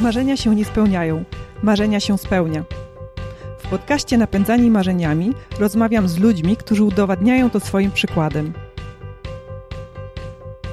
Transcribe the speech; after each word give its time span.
Marzenia 0.00 0.36
się 0.36 0.54
nie 0.54 0.64
spełniają, 0.64 1.24
marzenia 1.62 2.00
się 2.00 2.18
spełnia. 2.18 2.64
W 3.58 3.68
podcaście 3.68 4.18
Napędzani 4.18 4.70
Marzeniami 4.70 5.34
rozmawiam 5.58 6.08
z 6.08 6.18
ludźmi, 6.18 6.56
którzy 6.56 6.84
udowadniają 6.84 7.50
to 7.50 7.60
swoim 7.60 7.90
przykładem. 7.90 8.52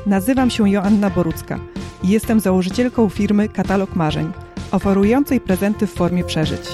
Nazywam 0.06 0.49
się 0.49 0.70
Joanna 0.70 1.10
Borucka 1.10 1.60
i 2.04 2.10
jestem 2.10 2.40
założycielką 2.40 3.10
firmy 3.10 3.49
Katalog 3.49 3.96
Marzeń, 3.96 4.31
oferującej 4.72 5.42
prezenty 5.42 5.88
w 5.88 5.94
formie 5.94 6.24
przeżyć. 6.24 6.69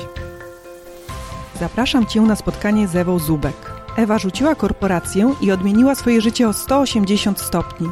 Zapraszam 1.60 2.06
Cię 2.06 2.22
na 2.22 2.36
spotkanie 2.36 2.88
z 2.88 2.96
Ewą 2.96 3.20
Zubek. 3.20 3.72
Ewa 3.98 4.20
rzuciła 4.20 4.56
korporację 4.56 5.34
i 5.42 5.52
odmieniła 5.52 5.96
swoje 5.96 6.22
życie 6.22 6.50
o 6.50 6.54
180 6.54 7.40
stopni. 7.40 7.88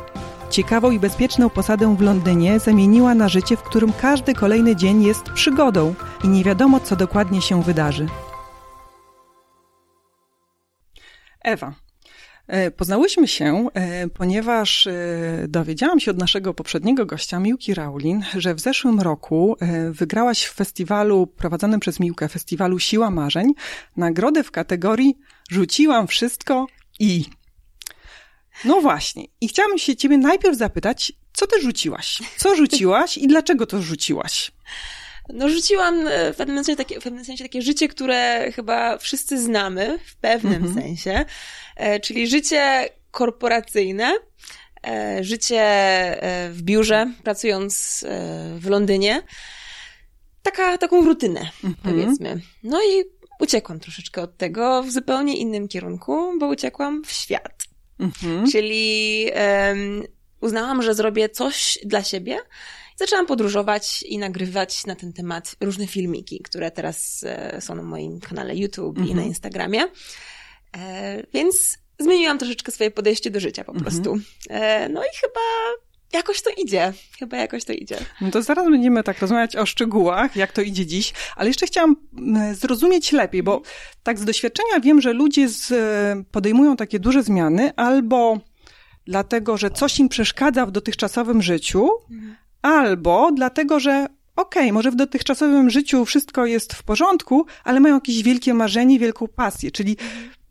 Ciekawą 0.55 0.91
i 0.91 0.99
bezpieczną 0.99 1.49
posadę 1.49 1.95
w 1.95 2.01
Londynie 2.01 2.59
zamieniła 2.59 3.15
na 3.15 3.29
życie, 3.29 3.57
w 3.57 3.63
którym 3.63 3.93
każdy 3.93 4.33
kolejny 4.33 4.75
dzień 4.75 5.03
jest 5.03 5.23
przygodą 5.23 5.95
i 6.23 6.27
nie 6.27 6.43
wiadomo, 6.43 6.79
co 6.79 6.95
dokładnie 6.95 7.41
się 7.41 7.63
wydarzy. 7.63 8.07
Ewa, 11.41 11.73
e, 12.47 12.71
Poznałyśmy 12.71 13.27
się, 13.27 13.67
e, 13.73 14.07
ponieważ 14.07 14.87
e, 14.87 14.93
dowiedziałam 15.47 15.99
się 15.99 16.11
od 16.11 16.17
naszego 16.17 16.53
poprzedniego 16.53 17.05
gościa, 17.05 17.39
Miłki 17.39 17.73
Raulin, 17.73 18.23
że 18.37 18.55
w 18.55 18.59
zeszłym 18.59 19.01
roku 19.01 19.57
wygrałaś 19.91 20.45
w 20.45 20.53
festiwalu 20.53 21.27
prowadzonym 21.27 21.79
przez 21.79 21.99
Miłkę, 21.99 22.29
festiwalu 22.29 22.79
Siła 22.79 23.11
Marzeń, 23.11 23.53
nagrodę 23.97 24.43
w 24.43 24.51
kategorii 24.51 25.17
Rzuciłam 25.49 26.07
wszystko 26.07 26.67
i 26.99 27.25
no 28.65 28.81
właśnie. 28.81 29.25
I 29.41 29.47
chciałam 29.47 29.77
się 29.77 29.95
ciebie 29.95 30.17
najpierw 30.17 30.57
zapytać, 30.57 31.13
co 31.33 31.47
ty 31.47 31.61
rzuciłaś? 31.61 32.19
Co 32.37 32.55
rzuciłaś 32.55 33.17
i 33.17 33.27
dlaczego 33.27 33.65
to 33.65 33.81
rzuciłaś? 33.81 34.51
No 35.29 35.49
rzuciłam 35.49 36.07
e, 36.07 36.33
w 36.33 36.35
pewnym 36.35 36.63
sensie 36.63 36.77
takie, 36.77 36.99
w 36.99 37.03
pewnym 37.03 37.25
sensie 37.25 37.43
takie 37.43 37.61
życie, 37.61 37.87
które 37.87 38.51
chyba 38.51 38.97
wszyscy 38.97 39.41
znamy 39.41 39.99
w 40.05 40.15
pewnym 40.15 40.65
mhm. 40.65 40.73
sensie, 40.73 41.25
e, 41.75 41.99
czyli 41.99 42.27
życie 42.27 42.89
korporacyjne, 43.11 44.13
e, 44.87 45.23
życie 45.23 45.63
w 46.51 46.61
biurze, 46.61 47.11
pracując 47.23 48.05
w 48.57 48.69
Londynie. 48.69 49.21
Taka, 50.43 50.77
taką 50.77 51.05
rutynę, 51.05 51.39
mhm. 51.39 51.75
powiedzmy. 51.83 52.41
No 52.63 52.81
i 52.83 53.03
uciekłam 53.39 53.79
troszeczkę 53.79 54.21
od 54.21 54.37
tego 54.37 54.83
w 54.83 54.91
zupełnie 54.91 55.37
innym 55.37 55.67
kierunku, 55.67 56.39
bo 56.39 56.47
uciekłam 56.47 57.03
w 57.03 57.11
świat. 57.11 57.54
Mhm. 57.99 58.51
Czyli 58.51 59.25
um, 59.69 60.03
uznałam, 60.41 60.81
że 60.81 60.93
zrobię 60.93 61.29
coś 61.29 61.79
dla 61.83 62.03
siebie. 62.03 62.37
Zaczęłam 62.95 63.25
podróżować 63.25 64.03
i 64.03 64.17
nagrywać 64.17 64.85
na 64.85 64.95
ten 64.95 65.13
temat 65.13 65.55
różne 65.61 65.87
filmiki, 65.87 66.39
które 66.39 66.71
teraz 66.71 67.23
e, 67.27 67.61
są 67.61 67.75
na 67.75 67.83
moim 67.83 68.19
kanale 68.19 68.55
YouTube 68.55 68.97
mhm. 68.97 69.05
i 69.07 69.09
na 69.09 69.13
mhm. 69.13 69.27
Instagramie. 69.27 69.83
E, 70.77 71.23
więc 71.33 71.77
zmieniłam 71.99 72.37
troszeczkę 72.37 72.71
swoje 72.71 72.91
podejście 72.91 73.31
do 73.31 73.39
życia 73.39 73.63
po 73.63 73.71
mhm. 73.71 73.85
prostu. 73.91 74.17
E, 74.49 74.89
no 74.89 75.03
i 75.03 75.17
chyba 75.21 75.41
jakoś 76.13 76.41
to 76.41 76.49
idzie. 76.57 76.93
Chyba 77.19 77.37
jakoś 77.37 77.63
to 77.63 77.73
idzie. 77.73 77.97
No 78.21 78.31
to 78.31 78.41
zaraz 78.41 78.69
będziemy 78.69 79.03
tak 79.03 79.19
rozmawiać 79.19 79.55
o 79.55 79.65
szczegółach, 79.65 80.35
jak 80.35 80.51
to 80.51 80.61
idzie 80.61 80.85
dziś, 80.85 81.13
ale 81.35 81.47
jeszcze 81.47 81.67
chciałam 81.67 81.95
mm, 82.17 82.55
zrozumieć 82.55 83.11
lepiej, 83.11 83.43
bo 83.43 83.61
tak 84.03 84.19
z 84.19 84.25
doświadczenia 84.25 84.79
wiem, 84.79 85.01
że 85.01 85.13
ludzie 85.13 85.49
z, 85.49 85.73
podejmują 86.31 86.75
takie 86.75 86.99
duże 86.99 87.23
zmiany 87.23 87.75
albo 87.75 88.39
dlatego, 89.05 89.57
że 89.57 89.71
coś 89.71 89.99
im 89.99 90.09
przeszkadza 90.09 90.65
w 90.65 90.71
dotychczasowym 90.71 91.41
życiu, 91.41 91.89
albo 92.61 93.31
dlatego, 93.31 93.79
że 93.79 94.07
okej, 94.35 94.63
okay, 94.63 94.73
może 94.73 94.91
w 94.91 94.95
dotychczasowym 94.95 95.69
życiu 95.69 96.05
wszystko 96.05 96.45
jest 96.45 96.73
w 96.73 96.83
porządku, 96.83 97.45
ale 97.63 97.79
mają 97.79 97.95
jakieś 97.95 98.23
wielkie 98.23 98.53
marzenie, 98.53 98.99
wielką 98.99 99.27
pasję, 99.27 99.71
czyli 99.71 99.97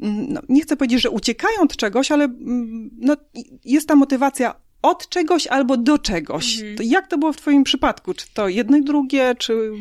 mm, 0.00 0.26
no, 0.28 0.40
nie 0.48 0.62
chcę 0.62 0.76
powiedzieć, 0.76 1.02
że 1.02 1.10
uciekają 1.10 1.60
od 1.60 1.76
czegoś, 1.76 2.10
ale 2.12 2.24
mm, 2.24 2.90
no, 2.98 3.16
jest 3.64 3.88
ta 3.88 3.96
motywacja 3.96 4.63
od 4.84 5.08
czegoś 5.08 5.46
albo 5.46 5.76
do 5.76 5.98
czegoś. 5.98 6.54
Mhm. 6.54 6.76
To 6.76 6.82
jak 6.82 7.06
to 7.06 7.18
było 7.18 7.32
w 7.32 7.36
Twoim 7.36 7.64
przypadku? 7.64 8.14
Czy 8.14 8.26
to 8.34 8.48
jedno 8.48 8.76
i 8.76 8.82
drugie, 8.82 9.34
czy 9.38 9.72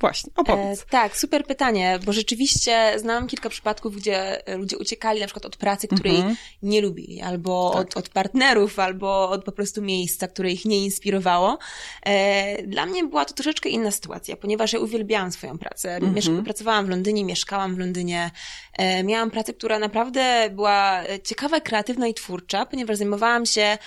Właśnie, 0.00 0.32
opowiedz. 0.36 0.82
E, 0.82 0.84
tak, 0.90 1.16
super 1.16 1.44
pytanie, 1.44 1.98
bo 2.06 2.12
rzeczywiście 2.12 2.92
znam 2.96 3.26
kilka 3.26 3.48
przypadków, 3.48 3.96
gdzie 3.96 4.42
ludzie 4.58 4.78
uciekali 4.78 5.20
na 5.20 5.26
przykład 5.26 5.46
od 5.46 5.56
pracy, 5.56 5.88
której 5.88 6.16
mm 6.16 6.32
-hmm. 6.32 6.36
nie 6.62 6.80
lubili, 6.80 7.22
albo 7.22 7.70
tak. 7.74 7.82
od, 7.82 7.96
od 7.96 8.08
partnerów, 8.08 8.78
albo 8.78 9.30
od 9.30 9.44
po 9.44 9.52
prostu 9.52 9.82
miejsca, 9.82 10.28
które 10.28 10.52
ich 10.52 10.64
nie 10.64 10.84
inspirowało. 10.84 11.58
E, 12.02 12.62
dla 12.62 12.86
mnie 12.86 13.04
była 13.04 13.24
to 13.24 13.34
troszeczkę 13.34 13.68
inna 13.68 13.90
sytuacja, 13.90 14.36
ponieważ 14.36 14.72
ja 14.72 14.78
uwielbiałam 14.78 15.32
swoją 15.32 15.58
pracę. 15.58 15.96
Mm 15.96 16.14
-hmm. 16.14 16.44
Pracowałam 16.44 16.86
w 16.86 16.88
Londynie, 16.88 17.24
mieszkałam 17.24 17.74
w 17.74 17.78
Londynie. 17.78 18.30
E, 18.72 19.04
miałam 19.04 19.30
pracę, 19.30 19.52
która 19.54 19.78
naprawdę 19.78 20.50
była 20.50 21.02
ciekawa, 21.24 21.60
kreatywna 21.60 22.06
i 22.06 22.14
twórcza, 22.14 22.66
ponieważ 22.66 22.96
zajmowałam 22.96 23.46
się 23.46 23.78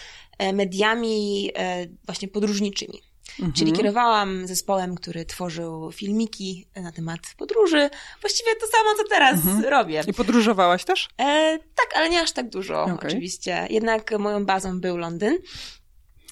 mediami 0.53 1.51
e, 1.55 1.87
właśnie 2.05 2.27
podróżniczymi. 2.27 3.01
Mhm. 3.31 3.53
Czyli 3.53 3.71
kierowałam 3.71 4.47
zespołem, 4.47 4.95
który 4.95 5.25
tworzył 5.25 5.91
filmiki 5.91 6.67
na 6.75 6.91
temat 6.91 7.19
podróży. 7.37 7.89
Właściwie 8.21 8.55
to 8.55 8.67
samo, 8.67 8.95
co 8.97 9.03
teraz 9.09 9.35
mhm. 9.35 9.65
robię. 9.65 10.03
I 10.07 10.13
podróżowałaś 10.13 10.83
też? 10.83 11.09
E, 11.17 11.59
tak, 11.75 11.95
ale 11.95 12.09
nie 12.09 12.21
aż 12.21 12.31
tak 12.31 12.49
dużo, 12.49 12.83
okay. 12.83 13.09
oczywiście. 13.09 13.67
Jednak 13.69 14.19
moją 14.19 14.45
bazą 14.45 14.79
był 14.79 14.97
Londyn. 14.97 15.37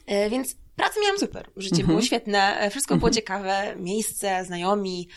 E, 0.06 0.30
więc 0.30 0.56
pracę 0.76 1.02
miałam 1.02 1.20
super. 1.20 1.50
Życie 1.58 1.76
mhm. 1.76 1.88
było 1.88 2.02
świetne, 2.02 2.60
e, 2.60 2.70
wszystko 2.70 2.96
było 2.96 3.08
mhm. 3.08 3.14
ciekawe, 3.14 3.76
miejsce, 3.78 4.46
znajomi. 4.46 5.08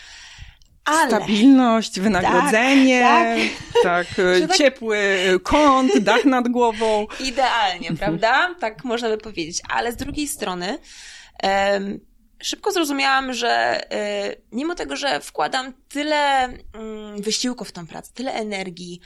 Ale... 0.84 1.09
Stabilność, 1.09 2.00
wynagrodzenie, 2.00 3.00
tak, 3.00 3.38
tak. 3.82 4.06
tak 4.16 4.19
e, 4.19 4.48
ciepły 4.59 5.19
kąt, 5.43 5.98
dach 5.98 6.25
nad 6.25 6.48
głową. 6.48 7.06
Idealnie, 7.31 7.93
prawda? 7.98 8.54
Tak 8.60 8.84
można 8.84 9.09
by 9.09 9.19
powiedzieć. 9.19 9.60
Ale 9.69 9.92
z 9.92 9.97
drugiej 9.97 10.28
strony, 10.28 10.78
szybko 12.42 12.72
zrozumiałam, 12.72 13.32
że 13.32 13.50
e, 13.92 14.37
mimo 14.53 14.75
tego, 14.75 14.97
że 14.97 15.21
wkładam 15.21 15.72
tyle 15.88 16.44
mm, 16.44 17.22
wysiłku 17.22 17.65
w 17.65 17.72
tą 17.72 17.87
pracę, 17.87 18.12
tyle 18.15 18.32
energii, 18.32 19.00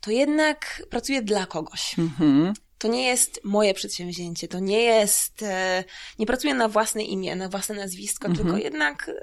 to 0.00 0.10
jednak 0.10 0.82
pracuję 0.90 1.22
dla 1.22 1.46
kogoś. 1.46 1.98
Mhm. 1.98 2.52
To 2.82 2.88
nie 2.88 3.06
jest 3.06 3.40
moje 3.44 3.74
przedsięwzięcie, 3.74 4.48
to 4.48 4.58
nie 4.58 4.82
jest, 4.82 5.42
e, 5.42 5.84
nie 6.18 6.26
pracuję 6.26 6.54
na 6.54 6.68
własne 6.68 7.02
imię, 7.02 7.36
na 7.36 7.48
własne 7.48 7.74
nazwisko, 7.74 8.28
mhm. 8.28 8.46
tylko 8.46 8.64
jednak 8.64 9.08
e, 9.08 9.14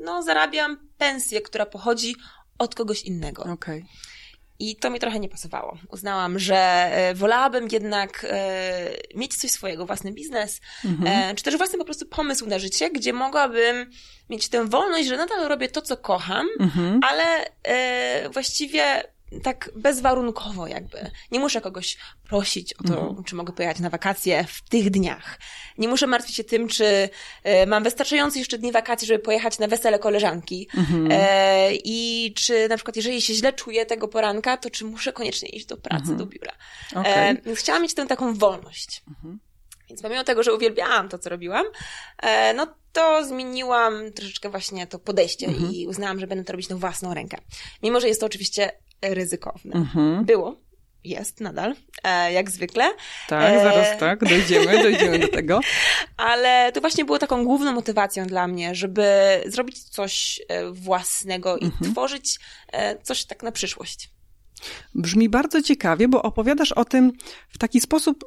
no, 0.00 0.22
zarabiam 0.22 0.88
pensję, 0.98 1.40
która 1.40 1.66
pochodzi 1.66 2.16
od 2.58 2.74
kogoś 2.74 3.02
innego. 3.02 3.42
Okay. 3.42 3.84
I 4.58 4.76
to 4.76 4.90
mi 4.90 5.00
trochę 5.00 5.20
nie 5.20 5.28
pasowało. 5.28 5.78
Uznałam, 5.90 6.38
że 6.38 6.56
e, 6.56 7.14
wolałabym 7.14 7.68
jednak 7.72 8.26
mieć 9.14 9.36
coś 9.36 9.50
swojego, 9.50 9.86
własny 9.86 10.12
biznes, 10.12 10.60
mhm. 10.84 11.36
Czy 11.36 11.44
też 11.44 11.56
własny 11.56 11.78
po 11.78 11.84
prostu 11.84 12.06
pomysł 12.06 12.46
na 12.46 12.58
życie, 12.58 12.90
gdzie 12.90 13.12
mogłabym 13.12 13.90
mieć 14.30 14.48
tę 14.48 14.68
wolność, 14.68 15.08
że 15.08 15.16
nadal 15.16 15.48
robię 15.48 15.68
to, 15.68 15.82
co 15.82 15.96
kocham, 15.96 16.46
mhm. 16.60 17.00
ale 17.02 17.24
właściwie 18.30 19.11
tak 19.42 19.70
bezwarunkowo 19.76 20.66
jakby. 20.66 21.10
Nie 21.30 21.40
muszę 21.40 21.60
kogoś 21.60 21.96
prosić 22.28 22.74
o 22.74 22.84
to, 22.84 23.00
mhm. 23.00 23.24
czy 23.24 23.34
mogę 23.34 23.52
pojechać 23.52 23.78
na 23.78 23.90
wakacje 23.90 24.44
w 24.44 24.68
tych 24.68 24.90
dniach. 24.90 25.38
Nie 25.78 25.88
muszę 25.88 26.06
martwić 26.06 26.36
się 26.36 26.44
tym, 26.44 26.68
czy 26.68 27.08
e, 27.42 27.66
mam 27.66 27.84
wystarczająco 27.84 28.38
jeszcze 28.38 28.58
dni 28.58 28.72
wakacji, 28.72 29.06
żeby 29.06 29.18
pojechać 29.18 29.58
na 29.58 29.68
wesele 29.68 29.98
koleżanki. 29.98 30.68
Mhm. 30.76 31.08
E, 31.10 31.68
I 31.74 32.32
czy 32.36 32.68
na 32.68 32.76
przykład, 32.76 32.96
jeżeli 32.96 33.22
się 33.22 33.34
źle 33.34 33.52
czuję 33.52 33.86
tego 33.86 34.08
poranka, 34.08 34.56
to 34.56 34.70
czy 34.70 34.84
muszę 34.84 35.12
koniecznie 35.12 35.48
iść 35.48 35.66
do 35.66 35.76
pracy, 35.76 36.00
mhm. 36.00 36.18
do 36.18 36.26
biura. 36.26 36.52
Okay. 36.90 37.12
E, 37.12 37.34
więc 37.34 37.58
chciałam 37.58 37.82
mieć 37.82 37.94
tę 37.94 38.06
taką 38.06 38.34
wolność. 38.34 39.02
Więc 39.88 40.02
pomimo 40.02 40.24
tego, 40.24 40.42
że 40.42 40.54
uwielbiałam 40.54 41.08
to, 41.08 41.18
co 41.18 41.30
robiłam, 41.30 41.66
e, 42.22 42.54
no 42.54 42.66
to 42.92 43.24
zmieniłam 43.24 44.12
troszeczkę 44.12 44.50
właśnie 44.50 44.86
to 44.86 44.98
podejście 44.98 45.46
i 45.46 45.86
uznałam, 45.86 46.20
że 46.20 46.26
będę 46.26 46.44
to 46.44 46.52
robić 46.52 46.68
na 46.68 46.76
własną 46.76 47.14
rękę. 47.14 47.38
Mimo, 47.82 48.00
że 48.00 48.08
jest 48.08 48.20
to 48.20 48.26
oczywiście 48.26 48.72
ryzykowne. 49.02 49.74
Mhm. 49.74 50.24
Było, 50.24 50.56
jest 51.04 51.40
nadal, 51.40 51.74
e, 52.04 52.32
jak 52.32 52.50
zwykle. 52.50 52.84
Tak, 53.28 53.54
e... 53.54 53.62
zaraz 53.62 53.98
tak, 53.98 54.24
dojdziemy, 54.24 54.82
dojdziemy 54.82 55.18
do 55.18 55.28
tego. 55.28 55.60
Ale 56.16 56.72
to 56.72 56.80
właśnie 56.80 57.04
było 57.04 57.18
taką 57.18 57.44
główną 57.44 57.72
motywacją 57.72 58.26
dla 58.26 58.48
mnie, 58.48 58.74
żeby 58.74 59.04
zrobić 59.46 59.84
coś 59.84 60.40
e, 60.48 60.70
własnego 60.70 61.56
i 61.56 61.64
mhm. 61.64 61.92
tworzyć 61.92 62.40
coś 63.02 63.24
tak 63.24 63.42
na 63.42 63.52
przyszłość. 63.52 64.10
Brzmi 64.94 65.28
bardzo 65.28 65.62
ciekawie, 65.62 66.08
bo 66.08 66.22
opowiadasz 66.22 66.72
o 66.72 66.84
tym 66.84 67.12
w 67.48 67.58
taki 67.58 67.80
sposób, 67.80 68.24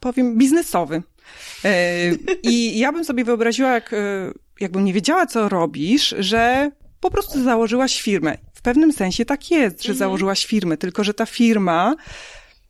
powiem, 0.00 0.38
biznesowy. 0.38 1.02
I 2.42 2.78
ja 2.78 2.92
bym 2.92 3.04
sobie 3.04 3.24
wyobraziła, 3.24 3.72
jak, 3.72 3.94
jakbym 4.60 4.84
nie 4.84 4.92
wiedziała, 4.92 5.26
co 5.26 5.48
robisz, 5.48 6.14
że 6.18 6.70
po 7.00 7.10
prostu 7.10 7.44
założyłaś 7.44 8.02
firmę 8.02 8.38
pewnym 8.66 8.92
sensie 8.92 9.24
tak 9.24 9.50
jest, 9.50 9.82
że 9.82 9.92
mhm. 9.92 9.98
założyłaś 9.98 10.46
firmę, 10.46 10.76
tylko 10.76 11.04
że 11.04 11.14
ta 11.14 11.26
firma 11.26 11.94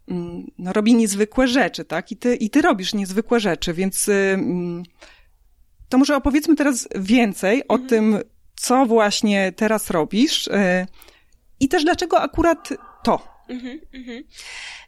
mm, 0.09 0.47
no, 0.59 0.73
robi 0.73 0.95
niezwykłe 0.95 1.49
rzeczy, 1.49 1.85
tak? 1.85 2.13
I 2.13 2.17
ty, 2.17 2.37
I 2.37 2.51
ty 2.51 2.63
robisz 2.63 2.95
niezwykłe 2.95 3.41
rzeczy, 3.41 3.75
więc 3.75 4.11
to 5.89 5.99
może 5.99 6.17
opowiedzmy 6.17 6.57
teraz 6.57 6.89
więcej 6.95 7.63
mhm. 7.63 7.81
o 7.81 7.89
tym, 7.89 8.19
co 8.57 8.87
właśnie 8.87 9.53
teraz 9.57 9.91
robisz 9.91 10.49
e, 10.49 10.87
i 11.61 11.69
też 11.69 11.85
dlaczego 11.85 12.21
akurat 12.21 12.69
to. 13.05 13.37
Mhm, 13.49 13.81
mhm. 13.95 14.25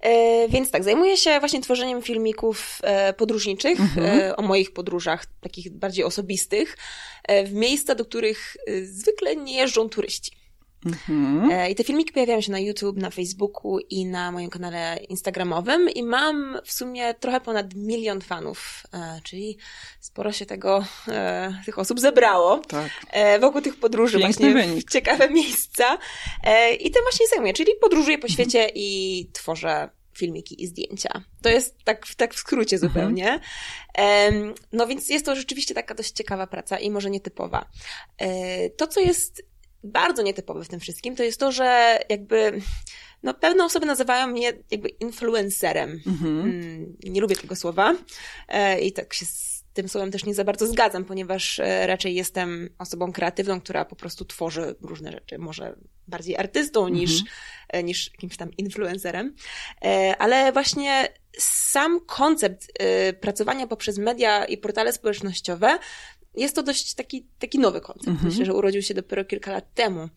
E, 0.01 0.49
więc 0.49 0.71
tak, 0.71 0.85
zajmuję 0.85 1.17
się 1.17 1.41
właśnie 1.41 1.61
tworzeniem 1.61 2.03
filmików 2.03 2.79
e, 2.83 3.13
podróżniczych 3.13 3.81
mhm. 3.81 4.21
e, 4.21 4.37
o 4.37 4.43
moich 4.43 4.73
podróżach, 4.73 5.27
takich 5.41 5.71
bardziej 5.71 6.05
osobistych, 6.05 6.77
e, 7.25 7.45
w 7.45 7.53
miejsca, 7.53 7.95
do 7.95 8.05
których 8.05 8.57
e, 8.67 8.85
zwykle 8.85 9.37
nie 9.37 9.57
jeżdżą 9.57 9.89
turyści. 9.89 10.38
Mhm. 10.87 11.51
E, 11.51 11.71
I 11.71 11.75
te 11.75 11.85
filmiki 11.85 12.13
pojawiają 12.13 12.41
się 12.41 12.53
na 12.53 12.59
YouTube, 12.59 12.97
na 12.97 13.11
Facebooku 13.11 13.79
i 13.91 14.07
na 14.07 14.33
moim 14.33 14.51
kanale 14.51 14.99
Instagramowym 15.09 15.91
i 15.91 16.03
mam 16.03 16.59
w 16.65 16.73
sumie 16.73 17.15
trochę 17.15 17.41
ponad 17.41 17.75
milion 17.75 18.21
fanów, 18.21 18.83
e, 18.93 19.21
czyli 19.25 19.59
sporo 20.01 20.33
się 20.33 20.47
tego, 20.47 20.85
e, 21.09 21.63
tych 21.67 21.79
osób 21.79 22.01
zebrało 22.01 22.59
tak. 22.59 22.91
wokół 23.41 23.61
tych 23.61 23.77
podróży 23.77 24.19
Piękny 24.19 24.53
właśnie 24.53 24.69
wynik. 24.69 24.89
w 24.89 24.93
ciekawe 24.93 25.31
miejsca. 25.31 25.99
I 26.81 26.91
tym 26.91 27.03
właśnie 27.03 27.27
zajmuję, 27.27 27.53
czyli 27.53 27.73
podróżuję 27.81 28.19
po 28.19 28.27
mhm. 28.27 28.35
świecie 28.35 28.59
mhm. 28.59 28.77
i 28.77 29.31
tworzę 29.33 29.89
filmiki 30.17 30.63
i 30.63 30.67
zdjęcia. 30.67 31.25
To 31.43 31.49
jest 31.49 31.85
tak, 31.85 32.07
tak 32.17 32.35
w 32.35 32.39
skrócie 32.39 32.77
mhm. 32.77 32.93
zupełnie. 32.93 33.41
Mhm. 33.95 34.55
No 34.73 34.87
więc 34.87 35.09
jest 35.09 35.25
to 35.25 35.37
rzeczywiście 35.37 35.75
taka 35.75 35.95
dość 35.95 36.11
ciekawa 36.11 36.47
praca 36.47 36.79
i 36.79 36.91
może 36.91 37.11
nietypowa. 37.11 37.69
To, 38.77 38.87
co 38.87 39.01
jest 39.01 39.43
bardzo 39.85 40.23
nietypowe 40.23 40.65
w 40.65 40.69
tym 40.69 40.81
wszystkim, 40.81 41.17
to 41.17 41.23
jest 41.23 41.41
to, 41.41 41.53
że 41.53 41.99
jakby 42.09 42.61
no, 43.23 43.35
pewne 43.35 43.65
osoby 43.65 43.87
nazywają 43.87 44.27
mnie 44.27 44.53
jakby 44.71 44.89
influencerem. 44.89 46.01
Mhm. 46.07 46.41
Mm, 46.41 46.97
nie 47.05 47.21
lubię 47.21 47.37
tego 47.37 47.57
słowa 47.57 47.95
e, 48.49 48.81
i 48.81 48.93
tak 48.93 49.15
się 49.15 49.27
z 49.27 49.65
tym 49.73 49.89
słowem 49.89 50.11
też 50.11 50.25
nie 50.25 50.35
za 50.35 50.45
bardzo 50.45 50.67
zgadzam, 50.67 51.05
ponieważ 51.05 51.61
e, 51.61 51.87
raczej 51.87 52.15
jestem 52.15 52.69
osobą 52.79 53.13
kreatywną, 53.13 53.61
która 53.61 53.85
po 53.85 53.97
prostu 53.97 54.25
tworzy 54.25 54.75
różne 54.81 55.13
rzeczy. 55.13 55.39
Może 55.39 55.77
bardziej 56.09 56.37
artystą 56.37 56.81
mhm. 56.81 56.97
niż, 56.97 57.23
e, 57.69 57.83
niż 57.83 58.11
jakimś 58.13 58.37
tam 58.37 58.51
influencerem. 58.53 59.35
Ale 60.19 60.53
właśnie 60.53 61.09
sam 61.39 62.01
koncept 62.07 62.73
pracowania 63.21 63.67
poprzez 63.67 63.99
media 63.99 64.45
i 64.45 64.59
portale 64.59 64.93
społecznościowe 64.93 65.79
jest 66.35 66.55
to 66.55 66.63
dość 66.63 66.95
taki, 66.95 67.27
taki 67.39 67.59
nowy 67.59 67.81
koncept. 67.81 68.09
Mhm. 68.09 68.29
Myślę, 68.29 68.45
że 68.45 68.55
urodził 68.55 68.83
się 68.83 68.95
dopiero 68.95 69.25
kilka 69.25 69.53
lat 69.53 69.75
temu. 69.75 70.09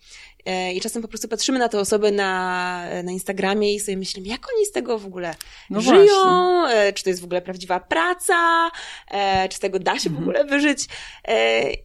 E, 0.46 0.74
I 0.74 0.82
czasem 0.82 1.02
po 1.02 1.08
prostu 1.08 1.28
patrzymy 1.28 1.60
na 1.60 1.70
te 1.70 1.80
osoby 1.80 2.12
na, 2.12 2.86
na 3.04 3.12
Instagramie 3.12 3.76
i 3.76 3.80
sobie 3.80 3.98
myślimy, 3.98 4.28
jak 4.28 4.48
oni 4.56 4.66
z 4.66 4.72
tego 4.72 5.00
w 5.00 5.06
ogóle 5.06 5.36
no 5.70 5.82
żyją, 5.82 5.96
właśnie. 5.96 6.78
E, 6.78 6.94
czy 6.94 7.04
to 7.04 7.10
jest 7.10 7.22
w 7.22 7.26
ogóle 7.26 7.42
prawdziwa 7.42 7.80
praca, 7.80 8.72
e, 9.12 9.50
czy 9.50 9.58
z 9.58 9.60
tego 9.60 9.80
da 9.80 10.00
się 10.00 10.10
mhm. 10.10 10.16
w 10.16 10.20
ogóle 10.20 10.46
wyżyć. 10.46 10.88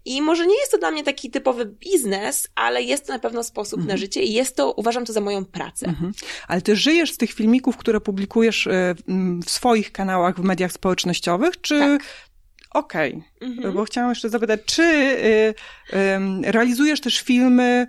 I 0.05 0.23
może 0.23 0.47
nie 0.47 0.59
jest 0.59 0.73
to 0.73 0.79
dla 0.79 0.91
mnie 0.91 1.05
taki 1.05 1.31
typowy 1.31 1.67
biznes, 1.67 2.49
ale 2.55 2.83
jest 2.83 3.07
to 3.07 3.13
na 3.13 3.19
pewno 3.19 3.45
sposób 3.45 3.79
mhm. 3.79 3.89
na 3.89 3.97
życie 3.97 4.23
i 4.23 4.33
jest 4.33 4.57
to, 4.57 4.73
uważam 4.73 5.05
to 5.05 5.13
za 5.13 5.21
moją 5.21 5.45
pracę. 5.45 5.87
Mhm. 5.87 6.13
Ale 6.49 6.63
ty 6.63 6.77
żyjesz 6.77 7.13
z 7.13 7.17
tych 7.17 7.33
filmików, 7.33 7.77
które 7.77 8.01
publikujesz 8.01 8.69
w 9.47 9.51
swoich 9.51 9.93
kanałach 9.93 10.41
w 10.41 10.45
mediach 10.45 10.73
społecznościowych, 10.73 11.61
czy 11.61 11.79
tak. 11.79 12.03
Okej, 12.77 13.23
okay. 13.37 13.49
mhm. 13.49 13.75
bo 13.75 13.85
chciałam 13.85 14.11
jeszcze 14.11 14.29
zapytać, 14.29 14.61
czy 14.67 14.83
y, 14.83 15.55
y, 15.97 16.53
realizujesz 16.53 17.01
też 17.01 17.21
filmy 17.21 17.87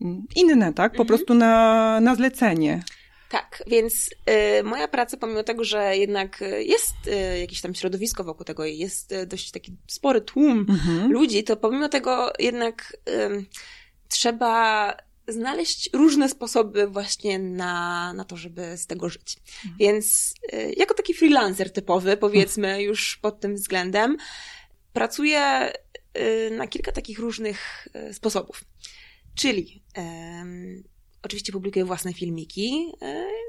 mm, 0.00 0.22
inne, 0.36 0.72
tak? 0.72 0.92
Po 0.92 1.02
mhm. 1.02 1.06
prostu 1.06 1.34
na, 1.34 2.00
na 2.00 2.14
zlecenie. 2.14 2.82
Tak, 3.28 3.62
więc 3.66 4.10
y, 4.60 4.62
moja 4.62 4.88
praca, 4.88 5.16
pomimo 5.16 5.42
tego, 5.42 5.64
że 5.64 5.96
jednak 5.96 6.44
jest 6.58 6.94
y, 7.06 7.38
jakieś 7.38 7.60
tam 7.60 7.74
środowisko 7.74 8.24
wokół 8.24 8.44
tego 8.44 8.64
i 8.64 8.78
jest 8.78 9.12
y, 9.12 9.26
dość 9.26 9.50
taki 9.50 9.76
spory 9.86 10.20
tłum 10.20 10.66
mhm. 10.68 11.12
ludzi, 11.12 11.44
to 11.44 11.56
pomimo 11.56 11.88
tego 11.88 12.32
jednak 12.38 12.96
trzeba 14.08 14.92
znaleźć 15.28 15.90
różne 15.92 16.28
sposoby 16.28 16.86
właśnie 16.86 17.38
na, 17.38 18.12
na 18.12 18.24
to, 18.24 18.36
żeby 18.36 18.76
z 18.76 18.86
tego 18.86 19.08
żyć. 19.08 19.36
Mhm. 19.64 19.76
Więc 19.78 20.34
y, 20.52 20.74
jako 20.76 20.94
taki 20.94 21.14
freelancer 21.14 21.72
typowy, 21.72 22.16
powiedzmy 22.16 22.68
mhm. 22.68 22.86
już 22.86 23.16
pod 23.16 23.40
tym 23.40 23.54
względem, 23.54 24.16
pracuję 24.92 25.72
y, 26.18 26.50
na 26.50 26.66
kilka 26.66 26.92
takich 26.92 27.18
różnych 27.18 27.88
y, 28.10 28.14
sposobów. 28.14 28.64
Czyli 29.34 29.82
um, 29.96 30.84
oczywiście 31.22 31.52
publikuję 31.52 31.84
własne 31.84 32.12
filmiki. 32.12 32.92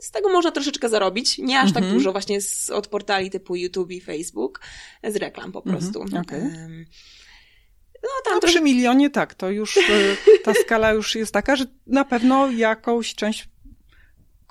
Z 0.02 0.12
tego 0.12 0.30
można 0.30 0.52
troszeczkę 0.52 0.90
zarobić. 0.90 1.38
Nie 1.38 1.60
aż 1.60 1.74
tak 1.74 1.84
mhm. 1.84 1.94
dużo 1.94 2.12
właśnie 2.12 2.42
z, 2.42 2.70
od 2.70 2.88
portali 2.88 3.30
typu 3.30 3.56
YouTube 3.56 3.92
i 3.92 4.02
Facebook, 4.02 4.62
z 5.04 5.16
reklam 5.16 5.52
po 5.52 5.62
prostu. 5.62 6.02
Mhm. 6.02 6.22
Okay. 6.22 6.40
Um, 6.40 6.86
no, 8.04 8.10
tam 8.26 8.34
no, 8.34 8.48
przy 8.48 8.62
milionie 8.62 9.10
tak, 9.10 9.34
to 9.34 9.50
już 9.50 9.78
e, 9.78 9.82
ta 10.44 10.54
skala 10.64 10.92
już 10.92 11.16
jest 11.16 11.34
taka, 11.34 11.56
że 11.56 11.66
na 11.88 12.06
pewno 12.06 12.52
jakąś 12.52 13.16
część 13.16 13.50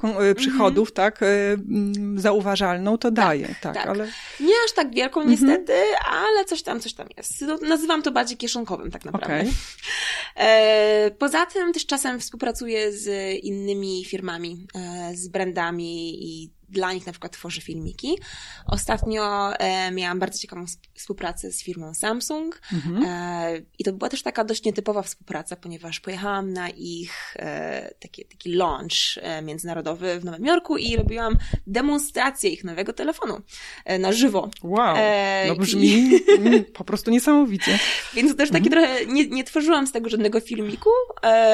e, 0.02 0.34
przychodów, 0.34 0.90
mm-hmm. 0.90 0.94
tak, 0.94 1.22
e, 1.22 1.26
mm, 1.52 2.20
zauważalną, 2.20 2.98
to 2.98 3.08
tak, 3.08 3.14
daje, 3.14 3.54
tak, 3.60 3.74
tak, 3.74 3.86
ale... 3.86 4.08
Nie 4.40 4.54
aż 4.66 4.72
tak 4.72 4.94
wielką 4.94 5.20
mm-hmm. 5.20 5.28
niestety, 5.28 5.74
ale 6.10 6.44
coś 6.44 6.62
tam, 6.62 6.80
coś 6.80 6.94
tam 6.94 7.06
jest. 7.16 7.40
No, 7.40 7.58
nazywam 7.68 8.02
to 8.02 8.12
bardziej 8.12 8.38
kieszonkowym 8.38 8.90
tak 8.90 9.04
naprawdę. 9.04 9.40
Okay. 9.40 11.10
Poza 11.18 11.46
tym 11.46 11.72
też 11.72 11.86
czasem 11.86 12.20
współpracuję 12.20 12.92
z 12.92 13.34
innymi 13.44 14.04
firmami, 14.04 14.66
z 15.14 15.28
brandami 15.28 16.24
i 16.24 16.57
dla 16.68 16.92
nich 16.92 17.06
na 17.06 17.12
przykład 17.12 17.32
tworzę 17.32 17.60
filmiki. 17.60 18.18
Ostatnio 18.66 19.52
e, 19.58 19.90
miałam 19.90 20.18
bardzo 20.18 20.38
ciekawą 20.38 20.64
współpracę 20.94 21.52
z 21.52 21.62
firmą 21.62 21.94
Samsung 21.94 22.60
mhm. 22.72 23.04
e, 23.06 23.62
i 23.78 23.84
to 23.84 23.92
była 23.92 24.08
też 24.08 24.22
taka 24.22 24.44
dość 24.44 24.64
nietypowa 24.64 25.02
współpraca, 25.02 25.56
ponieważ 25.56 26.00
pojechałam 26.00 26.52
na 26.52 26.68
ich 26.68 27.36
e, 27.36 27.94
taki, 28.00 28.24
taki 28.24 28.52
launch 28.52 29.16
e, 29.16 29.42
międzynarodowy 29.42 30.20
w 30.20 30.24
Nowym 30.24 30.46
Jorku 30.46 30.76
i 30.76 30.96
robiłam 30.96 31.36
demonstrację 31.66 32.50
ich 32.50 32.64
nowego 32.64 32.92
telefonu 32.92 33.40
e, 33.84 33.98
na 33.98 34.12
żywo. 34.12 34.50
Wow, 34.62 34.96
e, 34.98 35.44
no 35.48 35.56
brzmi 35.56 35.86
i... 35.86 36.20
po 36.78 36.84
prostu 36.84 37.10
niesamowicie. 37.10 37.78
Więc 38.14 38.36
też 38.36 38.50
takie 38.50 38.66
mhm. 38.66 38.86
trochę, 38.86 39.06
nie, 39.06 39.26
nie 39.26 39.44
tworzyłam 39.44 39.86
z 39.86 39.92
tego 39.92 40.08
żadnego 40.08 40.40
filmiku 40.40 40.90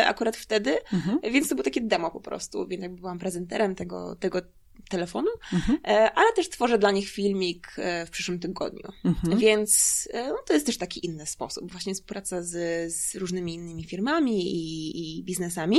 akurat 0.06 0.36
wtedy, 0.36 0.78
mhm. 0.92 1.18
więc 1.32 1.48
to 1.48 1.54
było 1.54 1.64
takie 1.64 1.80
demo 1.80 2.10
po 2.10 2.20
prostu, 2.20 2.66
więc 2.66 2.82
jakby 2.82 3.00
byłam 3.00 3.18
prezenterem 3.18 3.74
tego, 3.74 4.16
tego 4.16 4.40
telefonu, 4.88 5.28
mhm. 5.52 5.78
E, 5.86 6.12
ale 6.12 6.32
też 6.32 6.48
tworzę 6.48 6.78
dla 6.78 6.90
nich 6.90 7.08
filmik 7.08 7.72
e, 7.78 8.06
w 8.06 8.10
przyszłym 8.10 8.38
tygodniu. 8.38 8.92
Mhm. 9.04 9.38
Więc 9.38 10.08
e, 10.12 10.28
no, 10.28 10.36
to 10.46 10.54
jest 10.54 10.66
też 10.66 10.78
taki 10.78 11.06
inny 11.06 11.26
sposób, 11.26 11.72
właśnie 11.72 11.94
współpraca 11.94 12.42
z, 12.42 12.92
z 12.94 13.14
różnymi 13.14 13.54
innymi 13.54 13.84
firmami 13.84 14.42
i, 14.42 15.18
i 15.18 15.24
biznesami. 15.24 15.78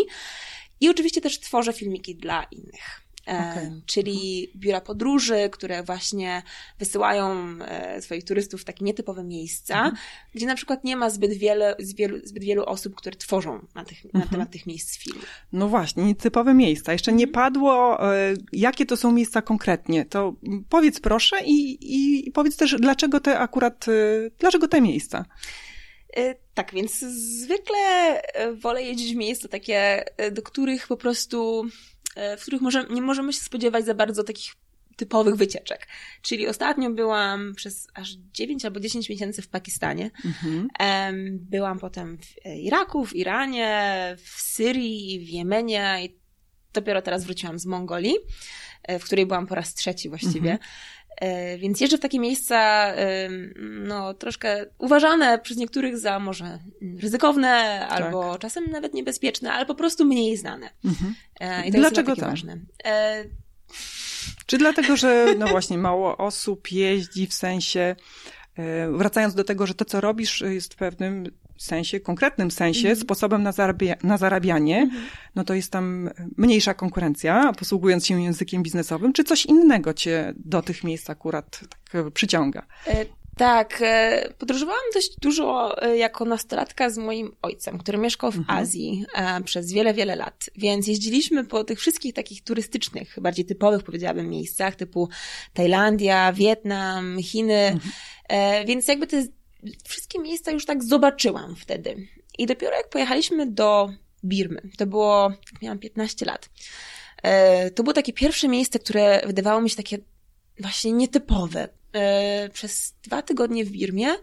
I 0.81 0.89
oczywiście 0.89 1.22
też 1.22 1.39
tworzę 1.39 1.74
filmiki 1.74 2.15
dla 2.15 2.43
innych. 2.43 3.01
Okay. 3.27 3.82
czyli 3.86 4.51
biura 4.55 4.82
podróży, 4.82 5.50
które 5.51 5.84
właśnie 5.84 6.44
wysyłają 6.79 7.58
e, 7.62 8.01
swoich 8.01 8.24
turystów 8.24 8.62
w 8.62 8.65
takie 8.65 8.86
nietypowe 8.86 9.24
miejsca, 9.24 9.75
mhm. 9.75 9.96
gdzie 10.36 10.46
na 10.46 10.55
przykład 10.55 10.84
nie 10.84 10.96
ma 10.96 11.10
zbyt, 11.10 11.34
wiele, 11.34 11.75
zbyt 12.24 12.44
wielu 12.44 12.63
osób, 12.65 12.96
które 12.96 13.15
tworzą 13.15 13.65
na, 13.75 13.86
tych, 13.86 14.05
mhm. 14.05 14.24
na 14.24 14.32
temat 14.32 14.51
tych 14.51 14.65
miejsc 14.65 14.98
film. 14.98 15.20
No 15.51 15.67
właśnie, 15.67 16.03
nietypowe 16.03 16.53
miejsca. 16.53 16.94
Jeszcze 16.94 17.13
nie 17.13 17.25
mhm. 17.25 17.34
padło, 17.34 18.03
e, 18.15 18.34
jakie 18.51 18.86
to 18.86 18.98
są 18.98 19.12
miejsca 19.12 19.41
konkretnie. 19.41 20.05
To 20.05 20.34
powiedz 20.70 21.00
proszę 21.00 21.38
i, 21.46 21.77
i, 22.27 22.32
powiedz 22.32 22.58
też, 22.58 22.75
dlaczego 22.79 23.20
te 23.20 23.39
akurat, 23.39 23.88
e, 23.88 23.91
dlaczego 24.39 24.67
te 24.67 24.82
miejsca? 24.82 25.25
Tak, 26.53 26.74
więc 26.74 27.00
zwykle 27.41 27.77
wolę 28.62 28.84
jeździć 28.84 29.13
w 29.13 29.17
miejsca 29.17 29.48
takie, 29.48 30.05
do 30.32 30.41
których 30.41 30.88
po 30.88 30.98
prostu 30.98 31.65
E, 31.67 31.94
w 32.38 32.41
których 32.41 32.62
może, 32.62 32.86
nie 32.89 33.01
możemy 33.01 33.34
się 33.34 33.39
spodziewać 33.39 33.86
za 33.86 33.93
bardzo 33.93 34.24
takich 34.24 34.55
typowych 34.95 35.36
wycieczek. 35.36 35.88
Czyli 36.22 36.48
ostatnio 36.48 36.91
byłam 36.91 37.53
przez 37.55 37.88
aż 37.93 38.12
9 38.34 38.65
albo 38.65 38.79
10 38.79 39.10
miesięcy 39.10 39.41
w 39.41 39.48
Pakistanie. 39.48 40.12
Mhm. 40.25 40.67
Byłam 41.41 41.79
potem 41.79 42.17
w 42.17 42.45
Iraku, 42.45 43.05
w 43.05 43.15
Iranie, 43.15 44.15
w 44.17 44.41
Syrii, 44.41 45.19
w 45.19 45.29
Jemenie 45.29 46.00
i 46.05 46.19
dopiero 46.74 47.01
teraz 47.01 47.24
wróciłam 47.25 47.60
z 47.60 47.65
Mongolii, 47.65 48.15
e, 48.84 49.00
w 49.00 49.03
której 49.03 49.25
byłam 49.25 49.48
po 49.48 49.55
raz 49.55 49.74
trzeci 49.74 50.10
właściwie. 50.10 50.57
E, 51.15 51.57
więc 51.57 51.81
jeżdżę 51.81 51.98
w 51.98 52.01
takie 52.01 52.19
miejsca, 52.19 52.88
no, 53.60 54.13
troszkę 54.13 54.65
uważane 54.77 55.39
przez 55.39 55.57
niektórych 55.57 55.98
za 55.98 56.19
może 56.19 56.60
ryzykowne, 57.00 57.86
tak. 57.89 58.01
albo 58.01 58.38
czasem 58.38 58.65
nawet 58.72 58.93
niebezpieczne, 58.93 59.53
ale 59.53 59.65
po 59.65 59.75
prostu 59.75 60.05
mniej 60.05 60.38
znane. 60.38 60.69
Mhm. 60.86 61.15
E, 61.39 61.67
I 61.67 61.72
to 61.72 61.77
Dlaczego 61.77 62.12
jest 62.12 62.22
tak? 62.22 62.29
ważne. 62.29 62.57
E, 62.86 63.24
Czy 64.45 64.57
dlatego, 64.57 64.98
że 64.98 65.36
no 65.38 65.48
właśnie 65.48 65.77
mało 65.77 66.17
osób 66.17 66.72
jeździ 66.72 67.27
w 67.27 67.34
sensie, 67.34 67.95
wracając 68.91 69.36
do 69.36 69.43
tego, 69.43 69.67
że 69.67 69.74
to, 69.74 69.86
co 69.86 70.01
robisz, 70.01 70.41
jest 70.41 70.75
pewnym 70.75 71.31
sensie, 71.57 72.00
konkretnym 72.00 72.51
sensie, 72.51 72.88
mm 72.88 72.95
sposobem 72.95 73.43
na, 73.43 73.51
zarabia 73.51 73.95
na 74.03 74.17
zarabianie, 74.17 74.77
mm 74.77 74.89
-hmm. 74.89 75.09
no 75.35 75.43
to 75.43 75.53
jest 75.53 75.71
tam 75.71 76.09
mniejsza 76.38 76.74
konkurencja, 76.74 77.53
posługując 77.53 78.05
się 78.05 78.21
językiem 78.21 78.63
biznesowym, 78.63 79.13
czy 79.13 79.24
coś 79.24 79.45
innego 79.45 79.93
cię 79.93 80.33
do 80.38 80.62
tych 80.62 80.83
miejsc 80.83 81.09
akurat 81.09 81.59
tak 81.69 82.12
przyciąga? 82.12 82.65
E, 82.88 83.05
Tak, 83.38 83.79
e, 83.81 84.29
podróżowałam 84.38 84.83
dość 84.93 85.15
dużo 85.21 85.81
e, 85.81 85.97
jako 85.97 86.25
nastolatka 86.25 86.89
z 86.89 86.97
moim 86.97 87.35
ojcem, 87.41 87.77
który 87.77 87.97
mieszkał 87.97 88.31
w 88.31 88.38
mhm. 88.38 88.59
Azji 88.59 89.05
e, 89.15 89.41
przez 89.43 89.71
wiele, 89.71 89.93
wiele 89.93 90.15
lat. 90.15 90.50
Więc 90.55 90.88
jeździliśmy 90.88 91.43
po 91.45 91.63
tych 91.63 91.79
wszystkich 91.79 92.13
takich 92.13 92.43
turystycznych, 92.43 93.15
bardziej 93.21 93.45
typowych, 93.45 93.83
powiedziałabym, 93.83 94.29
miejscach, 94.29 94.75
typu 94.75 95.09
Tajlandia, 95.53 96.33
Wietnam, 96.33 97.17
Chiny. 97.24 97.53
Mhm. 97.53 97.91
Więc 98.67 98.88
jakby 98.88 99.07
te 99.07 99.24
wszystkie 99.83 100.19
miejsca 100.19 100.51
już 100.51 100.65
tak 100.65 100.83
zobaczyłam 100.83 101.55
wtedy. 101.55 102.07
I 102.38 102.45
dopiero 102.45 102.75
jak 102.75 102.89
pojechaliśmy 102.89 103.51
do 103.51 103.89
Birmy, 104.24 104.62
to 104.77 104.85
było, 104.85 105.31
miałam 105.62 105.79
15 105.79 106.25
lat, 106.25 106.50
to 107.75 107.83
było 107.83 107.93
takie 107.93 108.13
pierwsze 108.13 108.47
miejsce, 108.47 108.79
które 108.79 109.21
wydawało 109.25 109.62
mi 109.62 109.69
się 109.69 109.75
takie 109.75 109.97
właśnie 110.59 110.91
nietypowe. 110.91 111.69
E, 111.93 112.50
przez 112.50 112.93
dwa 113.03 113.21
tygodnie 113.21 113.65
w 113.65 113.69
Birmie 113.69 114.15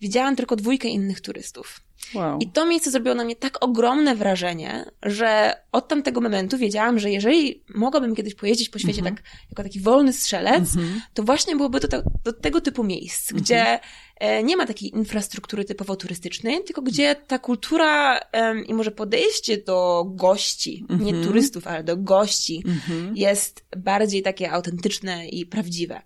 widziałam 0.00 0.36
tylko 0.36 0.56
dwójkę 0.56 0.88
innych 0.88 1.20
turystów. 1.20 1.80
Wow. 2.14 2.38
I 2.40 2.46
to 2.46 2.66
miejsce 2.66 2.90
zrobiło 2.90 3.14
na 3.14 3.24
mnie 3.24 3.36
tak 3.36 3.64
ogromne 3.64 4.14
wrażenie, 4.14 4.84
że 5.02 5.56
od 5.72 5.88
tamtego 5.88 6.20
momentu 6.20 6.58
wiedziałam, 6.58 6.98
że 6.98 7.10
jeżeli 7.10 7.62
mogłabym 7.74 8.14
kiedyś 8.14 8.34
pojeździć 8.34 8.68
po 8.68 8.78
świecie 8.78 9.02
mm-hmm. 9.02 9.14
tak, 9.14 9.22
jako 9.50 9.62
taki 9.62 9.80
wolny 9.80 10.12
strzelec, 10.12 10.64
mm-hmm. 10.64 11.00
to 11.14 11.22
właśnie 11.22 11.56
byłoby 11.56 11.80
to 11.80 12.02
do 12.24 12.32
tego 12.32 12.60
typu 12.60 12.84
miejsc, 12.84 13.32
mm-hmm. 13.32 13.36
gdzie 13.36 13.80
e, 14.16 14.42
nie 14.42 14.56
ma 14.56 14.66
takiej 14.66 14.90
infrastruktury 14.96 15.64
typowo 15.64 15.96
turystycznej, 15.96 16.64
tylko 16.64 16.82
gdzie 16.82 17.14
ta 17.14 17.38
kultura 17.38 18.20
i 18.66 18.74
może 18.74 18.90
podejście 18.90 19.56
do 19.56 20.04
gości, 20.08 20.84
nie 20.90 21.10
mhm. 21.10 21.24
turystów, 21.24 21.66
ale 21.66 21.84
do 21.84 21.96
gości 21.96 22.62
mhm. 22.66 23.16
jest 23.16 23.64
bardziej 23.76 24.22
takie 24.22 24.50
autentyczne 24.52 25.28
i 25.28 25.46
prawdziwe. 25.46 26.02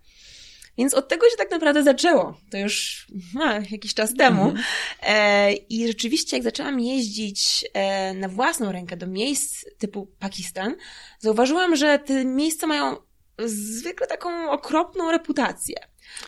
Więc 0.78 0.94
od 0.94 1.08
tego 1.08 1.30
się 1.30 1.36
tak 1.38 1.50
naprawdę 1.50 1.82
zaczęło. 1.82 2.38
To 2.50 2.58
już 2.58 3.06
a, 3.40 3.54
jakiś 3.70 3.94
czas 3.94 4.14
temu. 4.14 4.42
Mhm. 4.42 4.64
E, 5.02 5.52
I 5.52 5.86
rzeczywiście, 5.86 6.36
jak 6.36 6.44
zaczęłam 6.44 6.80
jeździć 6.80 7.64
e, 7.74 8.14
na 8.14 8.28
własną 8.28 8.72
rękę 8.72 8.96
do 8.96 9.06
miejsc 9.06 9.64
typu 9.78 10.06
Pakistan, 10.18 10.76
zauważyłam, 11.18 11.76
że 11.76 11.98
te 11.98 12.24
miejsca 12.24 12.66
mają 12.66 12.96
zwykle 13.44 14.06
taką 14.06 14.50
okropną 14.50 15.10
reputację. 15.10 15.76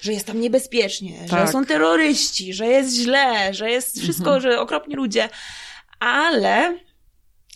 Że 0.01 0.13
jest 0.13 0.27
tam 0.27 0.41
niebezpiecznie, 0.41 1.27
tak. 1.31 1.47
że 1.47 1.53
są 1.53 1.65
terroryści, 1.65 2.55
że 2.55 2.67
jest 2.67 2.95
źle, 2.95 3.55
że 3.55 3.71
jest 3.71 4.01
wszystko, 4.01 4.35
mhm. 4.35 4.43
że 4.43 4.61
okropni 4.61 4.95
ludzie. 4.95 5.29
Ale 6.01 6.79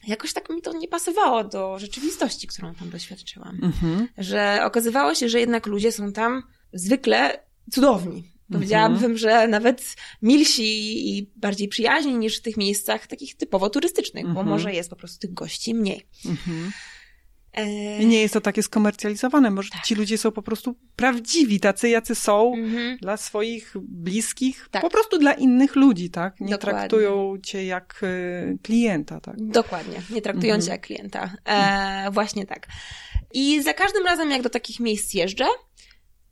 jakoś 0.06 0.32
tak 0.32 0.50
mi 0.50 0.62
to 0.62 0.72
nie 0.72 0.88
pasowało 0.88 1.44
do 1.44 1.78
rzeczywistości, 1.78 2.46
którą 2.46 2.74
tam 2.74 2.90
doświadczyłam. 2.90 3.58
Mhm. 3.62 4.08
Że 4.18 4.60
okazywało 4.64 5.14
się, 5.14 5.28
że 5.28 5.40
jednak 5.40 5.66
ludzie 5.66 5.92
są 5.92 6.12
tam 6.12 6.42
zwykle 6.72 7.42
cudowni. 7.70 8.32
Powiedziałabym, 8.52 8.96
mhm. 8.96 9.18
że 9.18 9.48
nawet 9.48 9.96
milsi 10.22 11.08
i 11.08 11.30
bardziej 11.36 11.68
przyjaźni 11.68 12.18
niż 12.18 12.38
w 12.38 12.42
tych 12.42 12.56
miejscach 12.56 13.06
takich 13.06 13.36
typowo 13.36 13.70
turystycznych, 13.70 14.24
bo 14.24 14.30
mhm. 14.30 14.48
może 14.48 14.72
jest 14.72 14.90
po 14.90 14.96
prostu 14.96 15.18
tych 15.18 15.34
gości 15.34 15.74
mniej. 15.74 16.06
Mhm. 16.26 16.72
I 18.00 18.06
nie 18.06 18.20
jest 18.20 18.34
to 18.34 18.40
takie 18.40 18.62
skomercjalizowane. 18.62 19.50
Może 19.50 19.70
tak. 19.70 19.84
ci 19.84 19.94
ludzie 19.94 20.18
są 20.18 20.32
po 20.32 20.42
prostu 20.42 20.74
prawdziwi, 20.96 21.60
tacy 21.60 21.88
jacy 21.88 22.14
są 22.14 22.54
mhm. 22.54 22.98
dla 22.98 23.16
swoich 23.16 23.74
bliskich, 23.82 24.68
tak. 24.70 24.82
po 24.82 24.90
prostu 24.90 25.18
dla 25.18 25.32
innych 25.32 25.76
ludzi, 25.76 26.10
tak? 26.10 26.40
Nie 26.40 26.48
Dokładnie. 26.48 26.78
traktują 26.78 27.36
cię 27.42 27.64
jak 27.64 28.00
y, 28.02 28.58
klienta, 28.62 29.20
tak? 29.20 29.34
Dokładnie, 29.38 30.02
nie 30.10 30.22
traktują 30.22 30.54
mhm. 30.54 30.62
cię 30.62 30.70
jak 30.70 30.80
klienta. 30.80 31.30
E, 31.44 32.10
właśnie 32.10 32.46
tak. 32.46 32.66
I 33.34 33.62
za 33.62 33.74
każdym 33.74 34.04
razem, 34.04 34.30
jak 34.30 34.42
do 34.42 34.50
takich 34.50 34.80
miejsc 34.80 35.14
jeżdżę, 35.14 35.44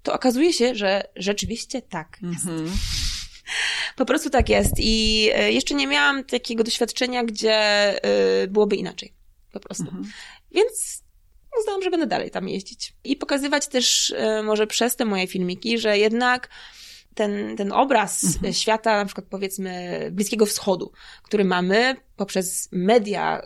to 0.06 0.12
okazuje 0.12 0.52
się, 0.52 0.75
że 0.75 1.02
rzeczywiście 1.16 1.82
tak 1.82 2.18
jest. 2.22 2.46
Mm 2.46 2.66
-hmm. 2.66 2.70
Po 3.96 4.04
prostu 4.04 4.30
tak 4.30 4.48
jest. 4.48 4.72
I 4.78 5.28
e, 5.34 5.52
jeszcze 5.52 5.75
nie 5.75 5.86
miałam 5.86 6.25
takiego 6.25 6.64
doświadczenia, 6.64 7.25
gdzie 7.25 7.54
e, 7.54 8.46
byłoby 8.46 8.76
inaczej. 8.76 9.12
Po 9.52 9.60
prostu. 9.60 9.88
Mm 9.88 10.02
-hmm. 10.02 10.06
Więc 10.52 11.02
uznałam, 11.60 11.82
że 11.82 11.90
będę 11.90 12.06
dalej 12.06 12.30
tam 12.30 12.48
jeździć. 12.48 12.94
I 13.04 13.16
pokazywać 13.16 13.66
też 13.66 14.14
e, 14.16 14.42
może 14.42 14.66
przez 14.66 14.96
te 14.96 15.04
moje 15.04 15.26
filmiki, 15.26 15.78
że 15.78 15.98
jednak 15.98 16.48
ten, 17.14 17.56
ten 17.56 17.72
obraz 17.72 18.25
mhm. 18.25 18.52
świata, 18.54 18.96
na 18.96 19.04
przykład 19.04 19.26
powiedzmy 19.30 20.00
Bliskiego 20.12 20.46
Wschodu, 20.46 20.92
który 21.22 21.44
mamy 21.44 21.96
poprzez 22.16 22.68
media 22.72 23.42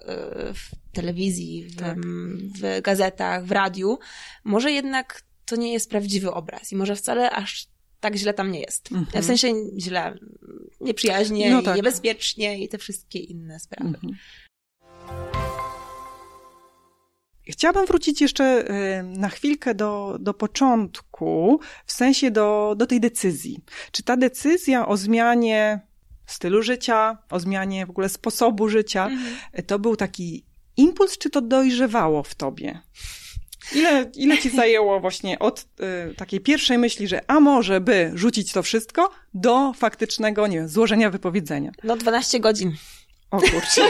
w 0.54 0.92
telewizji, 0.92 1.64
w, 1.64 1.76
tak. 1.76 1.98
w 1.98 2.82
gazetach, 2.82 3.44
w 3.44 3.52
radiu, 3.52 3.98
może 4.44 4.72
jednak 4.72 5.22
to 5.50 5.56
nie 5.56 5.72
jest 5.72 5.90
prawdziwy 5.90 6.32
obraz 6.32 6.72
i 6.72 6.76
może 6.76 6.96
wcale 6.96 7.30
aż 7.30 7.68
tak 8.00 8.16
źle 8.16 8.34
tam 8.34 8.52
nie 8.52 8.60
jest. 8.60 8.92
Mhm. 8.92 9.22
W 9.22 9.26
sensie 9.26 9.48
źle, 9.78 10.18
nieprzyjaźnie, 10.80 11.50
no 11.50 11.62
tak. 11.62 11.76
niebezpiecznie 11.76 12.64
i 12.64 12.68
te 12.68 12.78
wszystkie 12.78 13.18
inne 13.18 13.60
sprawy. 13.60 13.88
Mhm. 13.88 14.14
Chciałabym 17.48 17.86
wrócić 17.86 18.20
jeszcze 18.20 18.70
y, 19.00 19.02
na 19.02 19.28
chwilkę 19.28 19.74
do, 19.74 20.16
do 20.20 20.34
początku, 20.34 21.60
w 21.86 21.92
sensie 21.92 22.30
do, 22.30 22.74
do 22.76 22.86
tej 22.86 23.00
decyzji. 23.00 23.58
Czy 23.92 24.02
ta 24.02 24.16
decyzja 24.16 24.88
o 24.88 24.96
zmianie 24.96 25.80
stylu 26.26 26.62
życia, 26.62 27.18
o 27.30 27.40
zmianie 27.40 27.86
w 27.86 27.90
ogóle 27.90 28.08
sposobu 28.08 28.68
życia, 28.68 29.06
mhm. 29.06 29.66
to 29.66 29.78
był 29.78 29.96
taki 29.96 30.46
impuls, 30.76 31.18
czy 31.18 31.30
to 31.30 31.40
dojrzewało 31.40 32.22
w 32.22 32.34
tobie? 32.34 32.80
Ile, 33.74 34.10
ile 34.16 34.38
ci 34.38 34.50
zajęło 34.50 35.00
właśnie 35.00 35.38
od 35.38 35.60
y, 35.60 36.14
takiej 36.14 36.40
pierwszej 36.40 36.78
myśli, 36.78 37.08
że 37.08 37.20
a 37.26 37.40
może 37.40 37.80
by 37.80 38.10
rzucić 38.14 38.52
to 38.52 38.62
wszystko, 38.62 39.10
do 39.34 39.72
faktycznego, 39.72 40.46
nie 40.46 40.68
złożenia 40.68 41.10
wypowiedzenia? 41.10 41.70
No 41.84 41.96
12 41.96 42.40
godzin. 42.40 42.72
O 43.30 43.40
kurczę. 43.40 43.82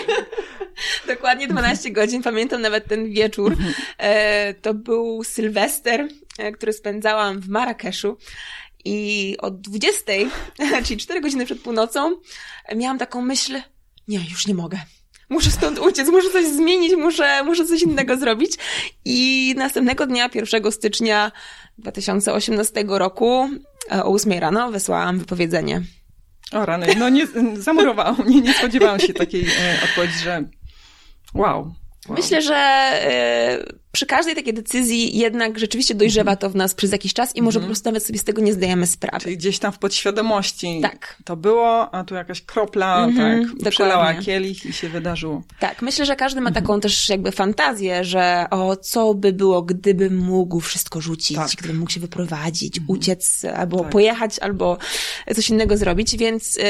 Dokładnie 1.14 1.49
12 1.49 1.90
godzin. 1.90 2.22
Pamiętam 2.22 2.62
nawet 2.62 2.87
ten 2.87 3.12
wieczór. 3.12 3.56
E, 3.99 4.54
to 4.54 4.75
był 4.75 5.25
Sylwester, 5.25 6.08
e, 6.38 6.52
który 6.52 6.72
spędzałam 6.72 7.40
w 7.40 7.49
Marrakeszu. 7.49 8.16
I 8.84 9.37
od 9.38 9.60
20, 9.60 10.12
czyli 10.84 11.00
4 11.00 11.20
godziny 11.20 11.44
przed 11.44 11.60
północą, 11.60 12.12
miałam 12.76 12.99
taką 12.99 13.22
myśl, 13.22 13.60
nie, 14.08 14.18
już 14.30 14.46
nie 14.46 14.54
mogę 14.54 14.78
muszę 15.30 15.50
stąd 15.50 15.78
uciec, 15.78 16.08
muszę 16.08 16.30
coś 16.30 16.46
zmienić, 16.46 16.96
muszę, 16.96 17.42
muszę 17.44 17.64
coś 17.64 17.82
innego 17.82 18.16
zrobić. 18.16 18.52
I 19.04 19.54
następnego 19.56 20.06
dnia, 20.06 20.30
1 20.34 20.72
stycznia 20.72 21.32
2018 21.78 22.84
roku, 22.88 23.49
e, 23.92 24.04
o 24.04 24.12
8 24.12 24.32
rano, 24.32 24.70
wysłałam 24.70 25.18
wypowiedzenie. 25.18 25.82
O 26.52 26.66
rany, 26.66 26.87
no 26.99 27.08
nie, 27.08 27.26
zamurowało 27.54 28.16
mnie, 28.25 28.40
nie 28.40 28.54
spodziewałam 28.54 29.00
się 29.00 29.14
takiej 29.14 29.46
e, 29.46 29.78
odpowiedzi, 29.84 30.18
że 30.18 30.44
wow. 31.34 31.72
wow. 32.08 32.16
Myślę, 32.16 32.42
że 32.42 32.54
e, 32.54 33.58
przy 33.92 34.06
każdej 34.06 34.35
takiej 34.35 34.54
decyzji 34.54 35.18
jednak 35.18 35.59
rzeczywiście 35.59 35.94
dojrzewa 35.94 36.37
to 36.37 36.50
w 36.50 36.54
nas 36.54 36.75
przez 36.75 36.92
jakiś 36.92 37.14
czas 37.14 37.37
i 37.37 37.42
może 37.42 37.59
mm. 37.59 37.66
po 37.66 37.68
prostu 37.68 37.88
nawet 37.88 38.06
sobie 38.06 38.18
z 38.18 38.25
tego 38.25 38.42
nie 38.42 38.52
zdajemy 38.52 38.87
sprawy. 38.87 39.25
Czyli 39.25 39.37
gdzieś 39.37 39.59
tam 39.59 39.73
w 39.73 39.78
podświadomości 39.78 40.78
tak. 40.82 41.16
to 41.25 41.37
było, 41.37 41.94
a 41.94 42.04
tu 42.04 42.14
jakaś 42.14 42.42
kropla 42.42 43.04
mm 43.04 43.16
-hmm, 43.16 43.64
tak 43.64 43.73
przelała 43.73 44.14
kielich 44.14 44.66
i 44.66 44.73
się 44.73 44.88
wydarzyło. 44.88 45.42
Tak, 45.59 45.82
myślę, 45.82 46.06
że 46.06 46.16
każdy 46.16 46.40
ma 46.40 46.50
taką 46.50 46.73
mm 46.73 46.78
-hmm. 46.78 46.82
też 46.82 47.09
jakby 47.09 47.32
fantazję, 47.32 48.04
że 48.04 48.47
o, 48.50 48.76
co 48.76 49.14
by 49.14 49.32
było, 49.32 49.62
gdybym 49.62 50.16
mógł 50.16 50.61
wszystko 50.61 51.00
rzucić, 51.00 51.37
tak. 51.37 51.50
gdybym 51.59 51.78
mógł 51.78 51.90
się 51.90 52.00
wyprowadzić, 52.00 52.80
-hmm. 52.80 52.85
uciec, 52.87 53.44
albo 53.56 53.80
tak. 53.80 53.90
pojechać, 53.90 54.38
albo 54.38 54.78
coś 55.35 55.50
innego 55.50 55.76
zrobić, 55.76 56.16
więc 56.16 56.56
y, 56.56 56.61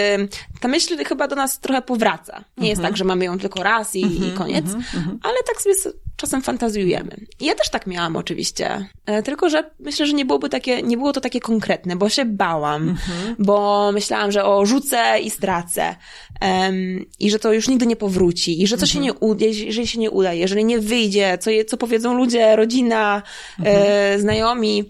ta 0.60 0.68
myśl 0.68 1.04
chyba 1.04 1.28
do 1.28 1.36
nas 1.36 1.60
trochę 1.60 1.82
powraca. 1.82 2.44
Nie 2.56 2.68
jest 2.68 2.78
mhm. 2.78 2.92
tak, 2.92 2.98
że 2.98 3.04
mamy 3.04 3.24
ją 3.24 3.38
tylko 3.38 3.62
raz 3.62 3.94
i, 3.94 4.00
i 4.00 4.04
mhm, 4.04 4.32
koniec, 4.32 4.66
mhm, 4.66 5.18
ale 5.22 5.36
tak 5.46 5.62
sobie 5.62 5.74
czasem 6.20 6.42
fantazjujemy. 6.42 7.16
I 7.40 7.44
ja 7.46 7.54
też 7.54 7.68
tak 7.68 7.86
miałam 7.86 8.16
oczywiście. 8.16 8.86
E, 9.06 9.22
tylko, 9.22 9.50
że 9.50 9.70
myślę, 9.80 10.06
że 10.06 10.12
nie 10.12 10.24
byłoby 10.24 10.48
takie, 10.48 10.82
nie 10.82 10.96
było 10.96 11.12
to 11.12 11.20
takie 11.20 11.40
konkretne, 11.40 11.96
bo 11.96 12.08
się 12.08 12.24
bałam, 12.24 12.88
mhm. 12.88 13.36
bo 13.38 13.90
myślałam, 13.92 14.32
że 14.32 14.44
o, 14.44 14.66
rzucę 14.66 15.20
i 15.22 15.30
stracę. 15.30 15.96
Um, 16.42 17.06
I 17.20 17.30
że 17.30 17.38
to 17.38 17.52
już 17.52 17.68
nigdy 17.68 17.86
nie 17.86 17.96
powróci. 17.96 18.62
I 18.62 18.66
że 18.66 18.76
co 18.76 18.82
mhm. 18.82 18.92
się 18.92 19.00
nie 19.00 19.14
uda, 19.14 19.46
jeżeli 19.46 19.86
się 19.86 19.98
nie 19.98 20.10
uda, 20.10 20.32
jeżeli 20.32 20.64
nie 20.64 20.78
wyjdzie, 20.78 21.38
co, 21.40 21.50
je, 21.50 21.64
co 21.64 21.76
powiedzą 21.76 22.14
ludzie, 22.14 22.56
rodzina, 22.56 23.22
mhm. 23.58 23.76
e, 23.86 24.18
znajomi. 24.18 24.84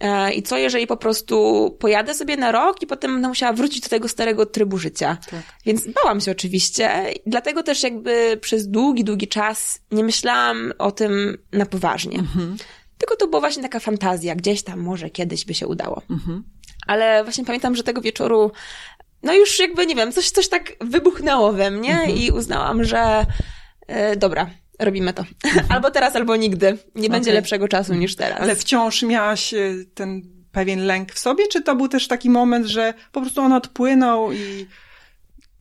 E, 0.00 0.32
I 0.32 0.42
co, 0.42 0.56
jeżeli 0.56 0.86
po 0.86 0.96
prostu 0.96 1.70
pojadę 1.80 2.14
sobie 2.14 2.36
na 2.36 2.52
rok 2.52 2.82
i 2.82 2.86
potem 2.86 3.12
będę 3.12 3.28
musiała 3.28 3.52
wrócić 3.52 3.80
do 3.80 3.88
tego 3.88 4.08
starego 4.08 4.46
trybu 4.46 4.78
życia? 4.78 5.18
Tak. 5.30 5.42
Więc 5.66 5.86
bałam 5.86 6.20
się 6.20 6.30
oczywiście. 6.30 6.90
Dlatego 7.26 7.62
też 7.62 7.82
jakby 7.82 8.38
przez 8.40 8.68
długi, 8.68 9.04
długi 9.04 9.28
czas 9.28 9.80
nie 9.90 10.04
myślałam 10.04 10.72
o 10.78 10.92
tym 10.92 11.38
na 11.52 11.66
poważnie. 11.66 12.18
Mhm. 12.18 12.56
Tylko 12.98 13.16
to 13.16 13.28
była 13.28 13.40
właśnie 13.40 13.62
taka 13.62 13.80
fantazja, 13.80 14.34
gdzieś 14.34 14.62
tam 14.62 14.80
może 14.80 15.10
kiedyś 15.10 15.44
by 15.44 15.54
się 15.54 15.66
udało. 15.66 16.02
Mhm. 16.10 16.44
Ale 16.86 17.24
właśnie 17.24 17.44
pamiętam, 17.44 17.76
że 17.76 17.82
tego 17.82 18.00
wieczoru, 18.00 18.52
no 19.22 19.34
już 19.34 19.58
jakby, 19.58 19.86
nie 19.86 19.94
wiem, 19.94 20.12
coś, 20.12 20.30
coś 20.30 20.48
tak 20.48 20.72
wybuchnęło 20.80 21.52
we 21.52 21.70
mnie 21.70 21.92
mhm. 21.92 22.18
i 22.18 22.30
uznałam, 22.30 22.84
że 22.84 23.26
e, 23.86 24.16
dobra, 24.16 24.50
robimy 24.78 25.12
to. 25.12 25.24
albo 25.74 25.90
teraz, 25.90 26.16
albo 26.16 26.36
nigdy. 26.36 26.66
Nie 26.66 27.00
okay. 27.00 27.08
będzie 27.08 27.32
lepszego 27.32 27.68
czasu 27.68 27.94
niż 27.94 28.16
teraz. 28.16 28.40
Ale 28.40 28.56
wciąż 28.56 29.02
miałaś 29.02 29.54
e, 29.54 29.58
ten 29.94 30.22
pewien 30.52 30.86
lęk 30.86 31.12
w 31.12 31.18
sobie, 31.18 31.48
czy 31.48 31.62
to 31.62 31.76
był 31.76 31.88
też 31.88 32.08
taki 32.08 32.30
moment, 32.30 32.66
że 32.66 32.94
po 33.12 33.20
prostu 33.20 33.40
on 33.40 33.52
odpłynął 33.52 34.32
i 34.32 34.66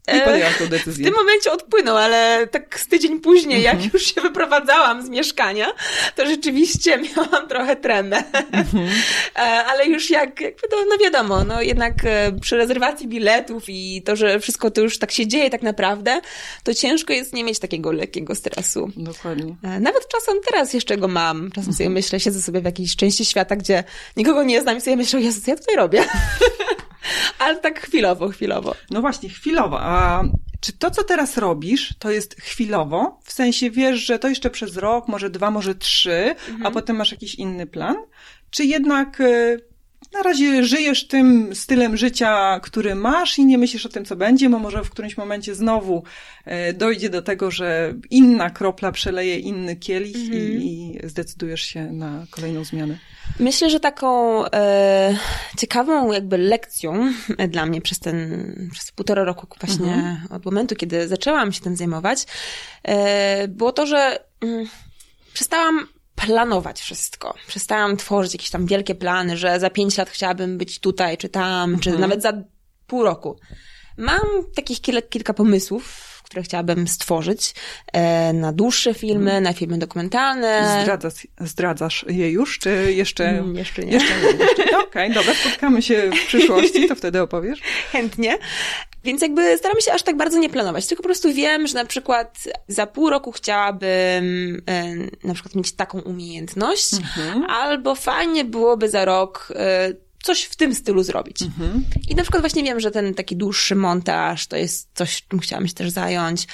podjęłam 0.05 0.53
tą 0.59 0.67
decyzję. 0.67 1.05
W 1.05 1.07
tym 1.07 1.15
momencie 1.15 1.51
odpłynął, 1.51 1.97
ale 1.97 2.47
tak 2.47 2.79
z 2.79 2.87
tydzień 2.87 3.19
później, 3.19 3.61
jak 3.61 3.73
mhm. 3.73 3.91
już 3.93 4.15
się 4.15 4.21
wyprowadzałam 4.21 5.05
z 5.05 5.09
mieszkania, 5.09 5.67
to 6.15 6.25
rzeczywiście 6.25 6.97
miałam 7.15 7.47
trochę 7.47 7.75
tremę. 7.75 8.23
Mhm. 8.51 8.89
E, 9.35 9.39
ale 9.39 9.85
już 9.85 10.09
jak, 10.09 10.41
jakby 10.41 10.67
to, 10.67 10.77
no 10.89 10.97
wiadomo, 10.97 11.43
no 11.43 11.61
jednak 11.61 11.93
e, 12.05 12.31
przy 12.41 12.57
rezerwacji 12.57 13.07
biletów 13.07 13.63
i 13.67 14.01
to, 14.05 14.15
że 14.15 14.39
wszystko 14.39 14.71
to 14.71 14.81
już 14.81 14.99
tak 14.99 15.11
się 15.11 15.27
dzieje 15.27 15.49
tak 15.49 15.61
naprawdę, 15.61 16.21
to 16.63 16.73
ciężko 16.73 17.13
jest 17.13 17.33
nie 17.33 17.43
mieć 17.43 17.59
takiego 17.59 17.91
lekkiego 17.91 18.35
stresu. 18.35 18.91
Dokładnie. 18.97 19.55
E, 19.63 19.79
nawet 19.79 20.07
czasem 20.07 20.41
teraz 20.45 20.73
jeszcze 20.73 20.97
go 20.97 21.07
mam. 21.07 21.51
Czasem 21.51 21.73
sobie 21.73 21.85
mhm. 21.85 21.93
myślę, 21.93 22.19
siedzę 22.19 22.41
sobie 22.41 22.61
w 22.61 22.65
jakiejś 22.65 22.95
części 22.95 23.25
świata, 23.25 23.55
gdzie 23.55 23.83
nikogo 24.17 24.43
nie 24.43 24.61
znam 24.61 24.77
i 24.77 24.81
sobie 24.81 24.95
myślę, 24.95 25.21
Jezus, 25.21 25.47
ja 25.47 25.55
tutaj 25.55 25.75
robię? 25.75 26.03
Ale 27.39 27.59
tak 27.59 27.79
chwilowo, 27.79 28.29
chwilowo. 28.29 28.75
No 28.91 29.01
właśnie, 29.01 29.29
chwilowo. 29.29 29.81
A 29.81 30.23
czy 30.59 30.73
to, 30.73 30.91
co 30.91 31.03
teraz 31.03 31.37
robisz, 31.37 31.93
to 31.99 32.11
jest 32.11 32.41
chwilowo? 32.41 33.19
W 33.23 33.33
sensie 33.33 33.71
wiesz, 33.71 33.99
że 33.99 34.19
to 34.19 34.27
jeszcze 34.27 34.49
przez 34.49 34.77
rok, 34.77 35.07
może 35.07 35.29
dwa, 35.29 35.51
może 35.51 35.75
trzy, 35.75 36.35
mhm. 36.49 36.65
a 36.65 36.71
potem 36.71 36.95
masz 36.95 37.11
jakiś 37.11 37.35
inny 37.35 37.67
plan? 37.67 37.95
Czy 38.49 38.65
jednak 38.65 39.21
e, 39.21 39.57
na 40.13 40.21
razie 40.23 40.63
żyjesz 40.63 41.07
tym 41.07 41.55
stylem 41.55 41.97
życia, 41.97 42.59
który 42.59 42.95
masz 42.95 43.37
i 43.37 43.45
nie 43.45 43.57
myślisz 43.57 43.85
o 43.85 43.89
tym, 43.89 44.05
co 44.05 44.15
będzie, 44.15 44.49
bo 44.49 44.59
może 44.59 44.83
w 44.83 44.89
którymś 44.89 45.17
momencie 45.17 45.55
znowu 45.55 46.03
e, 46.45 46.73
dojdzie 46.73 47.09
do 47.09 47.21
tego, 47.21 47.51
że 47.51 47.93
inna 48.09 48.49
kropla 48.49 48.91
przeleje 48.91 49.39
inny 49.39 49.75
kielich 49.75 50.17
-hmm. 50.17 50.33
i, 50.33 50.45
mhm. 50.45 50.63
i, 50.63 50.99
zdecydujesz 51.03 51.61
się 51.61 51.91
na 51.91 52.25
kolejną 52.31 52.63
zmianę. 52.63 52.97
Myślę, 53.39 53.69
że 53.69 53.79
taką 53.79 54.45
e, 54.45 55.17
ciekawą 55.57 56.11
jakby 56.11 56.37
lekcją 56.37 57.13
dla 57.47 57.65
mnie 57.65 57.81
przez 57.81 57.99
ten, 57.99 58.69
przez 58.73 58.91
półtora 58.91 59.23
roku 59.23 59.47
właśnie 59.61 59.85
-hmm. 59.85 60.35
od 60.35 60.45
momentu, 60.45 60.75
kiedy 60.75 61.07
zaczęłam 61.07 61.51
się 61.51 61.61
tym 61.61 61.75
zajmować, 61.75 62.25
e, 62.83 63.47
było 63.47 63.71
to, 63.71 63.85
że 63.85 64.19
mm, 64.41 64.67
przestałam 65.33 65.87
planować 66.15 66.81
wszystko. 66.81 67.33
Przestałam 67.47 67.97
tworzyć 67.97 68.33
jakieś 68.33 68.49
tam 68.49 68.65
wielkie 68.65 68.95
plany, 68.95 69.37
że 69.37 69.59
za 69.59 69.69
pięć 69.69 69.97
lat 69.97 70.09
chciałabym 70.09 70.57
być 70.57 70.79
tutaj, 70.79 71.17
czy 71.17 71.29
tam, 71.29 71.73
mhm. 71.73 71.79
czy 71.79 71.99
nawet 71.99 72.21
za 72.21 72.33
pół 72.87 73.03
roku. 73.03 73.39
Mam 73.97 74.19
takich 74.55 74.81
kilka, 74.81 75.07
kilka 75.07 75.33
pomysłów, 75.33 76.14
które 76.35 76.43
chciałabym 76.43 76.87
stworzyć 76.87 77.55
e, 77.93 78.33
na 78.33 78.53
dłuższe 78.53 78.93
filmy, 78.93 79.31
mhm. 79.31 79.43
na 79.43 79.53
filmy 79.53 79.77
dokumentalne. 79.77 80.79
Zdradzasz, 80.83 81.27
zdradzasz 81.39 82.05
je 82.07 82.31
już, 82.31 82.59
czy 82.59 82.93
jeszcze? 82.93 83.29
Mm, 83.29 83.55
jeszcze 83.55 83.85
nie. 83.85 83.91
Jeszcze 83.91 84.13
nie. 84.21 84.29
Okej, 84.29 84.75
okay, 84.83 85.13
dobra, 85.13 85.33
spotkamy 85.33 85.81
się 85.81 86.11
w 86.23 86.27
przyszłości, 86.27 86.87
to 86.87 86.95
wtedy 86.95 87.21
opowiesz. 87.21 87.61
Chętnie. 87.91 88.37
Więc 89.03 89.21
jakby 89.21 89.57
staram 89.57 89.81
się 89.81 89.93
aż 89.93 90.03
tak 90.03 90.17
bardzo 90.17 90.37
nie 90.37 90.49
planować, 90.49 90.87
tylko 90.87 91.03
po 91.03 91.07
prostu 91.07 91.33
wiem, 91.33 91.67
że 91.67 91.73
na 91.73 91.85
przykład 91.85 92.43
za 92.67 92.87
pół 92.87 93.09
roku 93.09 93.31
chciałabym 93.31 94.61
e, 94.67 94.95
na 95.23 95.33
przykład 95.33 95.55
mieć 95.55 95.71
taką 95.71 95.99
umiejętność, 95.99 96.93
mhm. 96.93 97.43
albo 97.43 97.95
fajnie 97.95 98.45
byłoby 98.45 98.89
za 98.89 99.05
rok 99.05 99.53
e, 99.55 100.04
coś 100.25 100.43
w 100.43 100.55
tym 100.55 100.75
stylu 100.75 101.03
zrobić. 101.03 101.41
Mhm. 101.41 101.85
I 102.07 102.15
na 102.15 102.23
przykład 102.23 102.41
właśnie 102.41 102.63
wiem, 102.63 102.79
że 102.79 102.91
ten 102.91 103.13
taki 103.13 103.35
dłuższy 103.35 103.75
montaż 103.75 104.47
to 104.47 104.57
jest 104.57 104.89
coś, 104.93 105.23
czym 105.27 105.39
chciałam 105.39 105.67
się 105.67 105.73
też 105.73 105.89
zająć. 105.89 106.47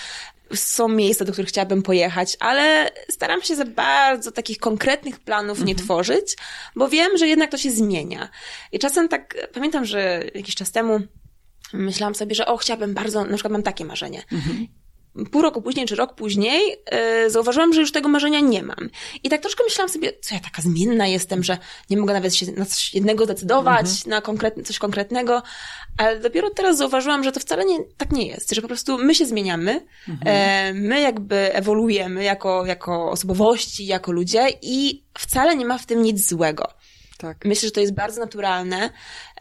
Są 0.53 0.87
miejsca, 0.87 1.25
do 1.25 1.31
których 1.31 1.49
chciałabym 1.49 1.83
pojechać, 1.83 2.37
ale 2.39 2.91
staram 3.09 3.41
się 3.41 3.55
za 3.55 3.65
bardzo 3.65 4.31
takich 4.31 4.57
konkretnych 4.57 5.19
planów 5.19 5.59
mhm. 5.59 5.67
nie 5.67 5.75
tworzyć, 5.75 6.35
bo 6.75 6.89
wiem, 6.89 7.17
że 7.17 7.27
jednak 7.27 7.51
to 7.51 7.57
się 7.57 7.71
zmienia. 7.71 8.29
I 8.71 8.79
czasem 8.79 9.07
tak, 9.07 9.47
pamiętam, 9.53 9.85
że 9.85 10.23
jakiś 10.35 10.55
czas 10.55 10.71
temu 10.71 10.99
myślałam 11.73 12.15
sobie, 12.15 12.35
że 12.35 12.45
o, 12.45 12.57
chciałabym 12.57 12.93
bardzo, 12.93 13.25
na 13.25 13.33
przykład 13.33 13.51
mam 13.51 13.63
takie 13.63 13.85
marzenie. 13.85 14.23
Mhm 14.31 14.67
pół 15.32 15.41
roku 15.41 15.62
później 15.62 15.86
czy 15.86 15.95
rok 15.95 16.15
później 16.15 16.78
yy, 17.24 17.30
zauważyłam, 17.30 17.74
że 17.74 17.82
już 17.82 17.91
tego 17.91 18.10
marzenia 18.10 18.39
nie 18.39 18.63
mam. 18.63 18.89
I 19.24 19.30
tak 19.30 19.41
troszkę 19.41 19.63
myślałam 19.63 19.89
sobie, 19.89 20.13
co 20.21 20.36
ja 20.36 20.41
taka 20.41 20.62
zmienna 20.62 21.08
jestem, 21.08 21.43
że 21.43 21.58
nie 21.89 21.97
mogę 21.97 22.13
nawet 22.13 22.36
się 22.36 22.45
na 22.52 22.65
coś 22.65 22.93
jednego 22.93 23.26
zdecydować, 23.26 23.86
mhm. 23.86 24.10
na 24.10 24.21
konkretne, 24.21 24.63
coś 24.63 24.80
konkretnego, 24.80 25.43
ale 25.97 26.19
dopiero 26.19 26.50
teraz 26.50 26.78
zauważyłam, 26.78 27.24
że 27.24 27.32
to 27.32 27.39
wcale 27.39 27.65
nie, 27.65 27.78
tak 27.97 28.12
nie 28.12 28.28
jest, 28.28 28.56
że 28.56 28.62
po 28.62 28.67
prostu 28.67 28.97
my 28.97 29.15
się 29.15 29.26
zmieniamy, 29.26 29.86
mhm. 30.10 30.19
e, 30.26 30.74
my 30.74 31.02
jakby 31.02 31.54
ewoluujemy 31.54 32.24
jako, 32.24 32.65
jako 32.65 33.12
osobowości, 33.12 33.86
jako 33.86 34.12
ludzie 34.12 34.47
i 34.62 35.04
wcale 35.17 35.56
nie 35.56 35.65
ma 35.65 35.78
w 35.78 35.86
tym 35.86 36.04
nic 36.04 36.30
złego. 36.30 36.67
Tak. 37.21 37.45
Myślę, 37.45 37.67
że 37.67 37.71
to 37.71 37.81
jest 37.81 37.93
bardzo 37.93 38.21
naturalne. 38.21 38.89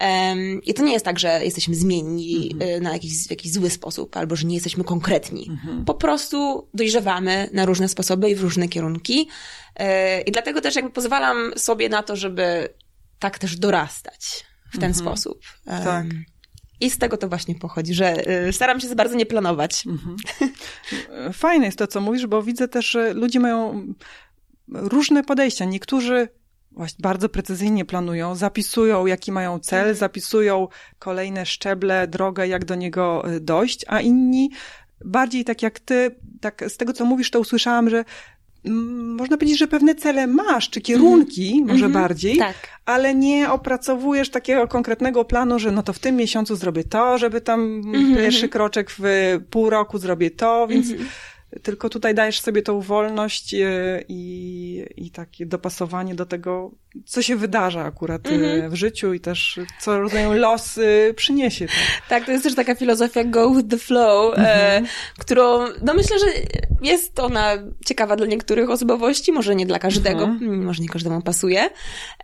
Um, 0.00 0.62
I 0.62 0.74
to 0.74 0.82
nie 0.82 0.92
jest 0.92 1.04
tak, 1.04 1.18
że 1.18 1.44
jesteśmy 1.44 1.74
zmienni 1.74 2.50
mhm. 2.52 2.82
na 2.82 2.92
jakiś, 2.92 3.26
w 3.26 3.30
jakiś 3.30 3.52
zły 3.52 3.70
sposób, 3.70 4.16
albo 4.16 4.36
że 4.36 4.46
nie 4.46 4.54
jesteśmy 4.54 4.84
konkretni. 4.84 5.46
Mhm. 5.50 5.84
Po 5.84 5.94
prostu 5.94 6.68
dojrzewamy 6.74 7.48
na 7.52 7.66
różne 7.66 7.88
sposoby 7.88 8.30
i 8.30 8.34
w 8.34 8.42
różne 8.42 8.68
kierunki. 8.68 9.28
E, 9.76 10.20
I 10.20 10.32
dlatego 10.32 10.60
też 10.60 10.76
jakby 10.76 10.90
pozwalam 10.90 11.52
sobie 11.56 11.88
na 11.88 12.02
to, 12.02 12.16
żeby 12.16 12.68
tak 13.18 13.38
też 13.38 13.56
dorastać 13.56 14.44
w 14.68 14.78
ten 14.78 14.90
mhm. 14.90 14.94
sposób. 14.94 15.40
Um, 15.66 15.84
tak. 15.84 16.06
I 16.80 16.90
z 16.90 16.98
tego 16.98 17.16
to 17.16 17.28
właśnie 17.28 17.54
pochodzi, 17.54 17.94
że 17.94 18.30
y, 18.48 18.52
staram 18.52 18.80
się 18.80 18.88
za 18.88 18.94
bardzo 18.94 19.16
nie 19.16 19.26
planować. 19.26 19.84
Fajne 21.32 21.66
jest 21.66 21.78
to, 21.78 21.86
co 21.86 22.00
mówisz, 22.00 22.26
bo 22.26 22.42
widzę 22.42 22.68
też, 22.68 22.90
że 22.90 23.14
ludzie 23.14 23.40
mają 23.40 23.86
różne 24.68 25.24
podejścia. 25.24 25.64
Niektórzy 25.64 26.28
właśnie 26.72 27.02
bardzo 27.02 27.28
precyzyjnie 27.28 27.84
planują, 27.84 28.34
zapisują, 28.34 29.06
jaki 29.06 29.32
mają 29.32 29.58
cel, 29.58 29.78
mhm. 29.78 29.96
zapisują 29.96 30.68
kolejne 30.98 31.46
szczeble, 31.46 32.08
drogę, 32.08 32.48
jak 32.48 32.64
do 32.64 32.74
niego 32.74 33.32
y, 33.34 33.40
dojść, 33.40 33.84
a 33.88 34.00
inni 34.00 34.50
bardziej 35.04 35.44
tak 35.44 35.62
jak 35.62 35.80
ty, 35.80 36.16
tak 36.40 36.64
z 36.68 36.76
tego 36.76 36.92
co 36.92 37.04
mówisz, 37.04 37.30
to 37.30 37.40
usłyszałam, 37.40 37.90
że 37.90 38.04
mm, 38.64 39.14
można 39.14 39.36
powiedzieć, 39.36 39.58
że 39.58 39.68
pewne 39.68 39.94
cele 39.94 40.26
masz, 40.26 40.70
czy 40.70 40.80
kierunki, 40.80 41.52
mm 41.52 41.64
-hmm. 41.64 41.72
może 41.72 41.86
mm 41.86 41.90
-hmm. 41.90 42.00
bardziej, 42.02 42.36
tak. 42.36 42.56
ale 42.86 43.14
nie 43.14 43.50
opracowujesz 43.50 44.30
takiego 44.30 44.68
konkretnego 44.68 45.24
planu, 45.24 45.58
że 45.58 45.70
no 45.70 45.82
to 45.82 45.92
w 45.92 45.98
tym 45.98 46.16
miesiącu 46.16 46.56
zrobię 46.56 46.84
to, 46.84 47.18
żeby 47.18 47.40
tam 47.40 47.60
mm 47.60 47.82
-hmm. 47.82 48.16
pierwszy 48.16 48.48
kroczek 48.48 48.90
w 48.98 49.02
pół 49.50 49.70
roku 49.70 49.98
zrobię 49.98 50.30
to, 50.30 50.66
więc 50.68 50.90
mhm 50.90 51.08
tylko 51.62 51.88
tutaj 51.88 52.14
dajesz 52.14 52.40
sobie 52.40 52.62
tą 52.62 52.80
wolność 52.80 53.54
e, 53.54 54.04
i, 54.08 54.84
i 54.96 55.10
takie 55.10 55.46
dopasowanie 55.46 56.14
do 56.14 56.26
tego, 56.26 56.70
co 57.06 57.22
się 57.22 57.36
wydarza 57.36 57.84
akurat 57.84 58.22
mm-hmm. 58.22 58.70
w 58.70 58.74
życiu 58.74 59.14
i 59.14 59.20
też 59.20 59.60
co 59.80 60.00
rodzaju 60.00 60.32
los 60.32 60.80
przyniesie. 61.16 61.66
Tak? 61.66 62.08
tak, 62.08 62.24
to 62.24 62.32
jest 62.32 62.44
też 62.44 62.54
taka 62.54 62.74
filozofia 62.74 63.24
go 63.24 63.50
with 63.54 63.68
the 63.68 63.78
flow, 63.78 64.34
mm-hmm. 64.34 64.44
e, 64.44 64.76
mhm. 64.76 64.86
którą, 65.18 65.66
no 65.82 65.94
myślę, 65.94 66.18
że 66.18 66.26
jest 66.82 67.20
ona 67.20 67.52
ciekawa 67.86 68.16
dla 68.16 68.26
niektórych 68.26 68.70
osobowości, 68.70 69.32
może 69.32 69.56
nie 69.56 69.66
dla 69.66 69.78
każdego, 69.78 70.26
mm-hmm. 70.26 70.62
może 70.62 70.82
nie 70.82 70.88
każdemu 70.88 71.22
pasuje, 71.22 71.70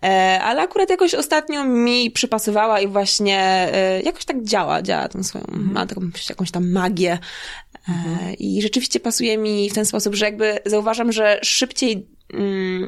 e, 0.03 0.41
ale 0.43 0.63
akurat 0.63 0.91
jakoś 0.91 1.15
ostatnio 1.15 1.65
mi 1.65 2.11
przypasowała 2.11 2.81
i 2.81 2.89
właśnie 2.89 3.39
e, 3.73 4.03
jakoś 4.03 4.25
tak 4.25 4.43
działa, 4.43 4.83
działa 4.83 5.09
tą 5.09 5.23
swoją, 5.23 5.45
mhm. 5.45 5.73
ma 5.73 5.87
taką 5.87 6.01
jakąś 6.29 6.51
tam 6.51 6.71
magię 6.73 7.19
Mhm. 7.89 8.35
I 8.39 8.63
rzeczywiście 8.63 9.01
pasuje 9.01 9.39
mi 9.39 9.71
w 9.71 9.75
ten 9.75 9.87
sposób, 9.87 10.15
że 10.15 10.25
jakby 10.25 10.59
zauważam, 10.67 11.13
że 11.13 11.41
szybciej 11.43 12.07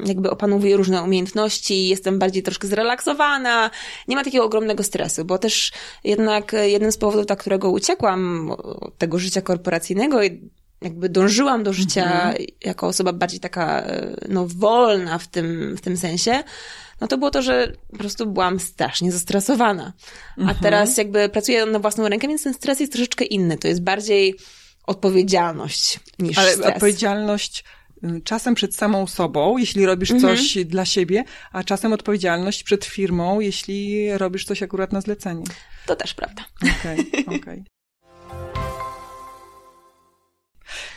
jakby 0.05 0.29
opanowuję 0.29 0.77
różne 0.77 1.03
umiejętności, 1.03 1.87
jestem 1.87 2.19
bardziej 2.19 2.43
troszkę 2.43 2.67
zrelaksowana, 2.67 3.71
nie 4.07 4.15
ma 4.15 4.23
takiego 4.23 4.45
ogromnego 4.45 4.83
stresu, 4.83 5.25
bo 5.25 5.37
też 5.37 5.71
jednak 6.03 6.55
jeden 6.61 6.91
z 6.91 6.97
powodów, 6.97 7.25
dla 7.25 7.35
którego 7.35 7.71
uciekłam 7.71 8.51
od 8.51 8.97
tego 8.97 9.19
życia 9.19 9.41
korporacyjnego 9.41 10.23
i 10.23 10.49
jakby 10.81 11.09
dążyłam 11.09 11.63
do 11.63 11.73
życia 11.73 12.03
mhm. 12.03 12.35
jako 12.65 12.87
osoba 12.87 13.13
bardziej 13.13 13.39
taka 13.39 13.83
no, 14.29 14.47
wolna 14.47 15.17
w 15.17 15.27
tym, 15.27 15.77
w 15.77 15.81
tym 15.81 15.97
sensie, 15.97 16.43
no 17.01 17.07
to 17.07 17.17
było 17.17 17.31
to, 17.31 17.41
że 17.41 17.73
po 17.91 17.97
prostu 17.97 18.25
byłam 18.25 18.59
strasznie 18.59 19.11
zestresowana. 19.11 19.93
A 20.37 20.41
mhm. 20.41 20.57
teraz 20.61 20.97
jakby 20.97 21.29
pracuję 21.29 21.65
na 21.65 21.79
własną 21.79 22.07
rękę, 22.07 22.27
więc 22.27 22.43
ten 22.43 22.53
stres 22.53 22.79
jest 22.79 22.91
troszeczkę 22.91 23.25
inny. 23.25 23.57
To 23.57 23.67
jest 23.67 23.81
bardziej 23.81 24.35
odpowiedzialność 24.87 25.99
niż 26.19 26.37
Ale 26.37 26.51
stres. 26.51 26.67
odpowiedzialność 26.67 27.63
czasem 28.23 28.55
przed 28.55 28.75
samą 28.75 29.07
sobą, 29.07 29.57
jeśli 29.57 29.85
robisz 29.85 30.11
mhm. 30.11 30.37
coś 30.37 30.65
dla 30.65 30.85
siebie, 30.85 31.23
a 31.51 31.63
czasem 31.63 31.93
odpowiedzialność 31.93 32.63
przed 32.63 32.85
firmą, 32.85 33.39
jeśli 33.39 34.11
robisz 34.17 34.45
coś 34.45 34.63
akurat 34.63 34.93
na 34.93 35.01
zlecenie. 35.01 35.43
To 35.85 35.95
też 35.95 36.13
prawda. 36.13 36.45
Okej, 36.79 36.99
okay, 36.99 37.25
okej. 37.37 37.37
Okay. 37.37 37.63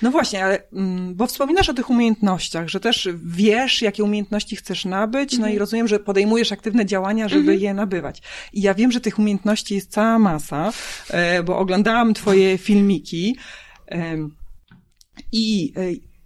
No 0.02 0.10
właśnie, 0.10 0.44
ale, 0.44 0.68
mm, 0.72 1.14
bo 1.14 1.26
wspominasz 1.26 1.68
o 1.68 1.74
tych 1.74 1.90
umiejętnościach, 1.90 2.68
że 2.68 2.80
też 2.80 3.08
wiesz, 3.24 3.82
jakie 3.82 4.04
umiejętności 4.04 4.56
chcesz 4.56 4.84
nabyć, 4.84 5.32
no 5.32 5.46
i 5.46 5.50
mhm. 5.50 5.58
rozumiem, 5.58 5.88
że 5.88 6.00
podejmujesz 6.00 6.52
aktywne 6.52 6.86
działania, 6.86 7.28
żeby 7.28 7.40
mhm. 7.40 7.60
je 7.60 7.74
nabywać. 7.74 8.22
I 8.52 8.62
ja 8.62 8.74
wiem, 8.74 8.92
że 8.92 9.00
tych 9.00 9.18
umiejętności 9.18 9.74
jest 9.74 9.90
cała 9.90 10.18
masa, 10.18 10.72
e, 11.10 11.42
bo 11.42 11.58
oglądałam 11.58 12.14
twoje 12.14 12.58
filmiki, 12.58 13.36
i 15.32 15.72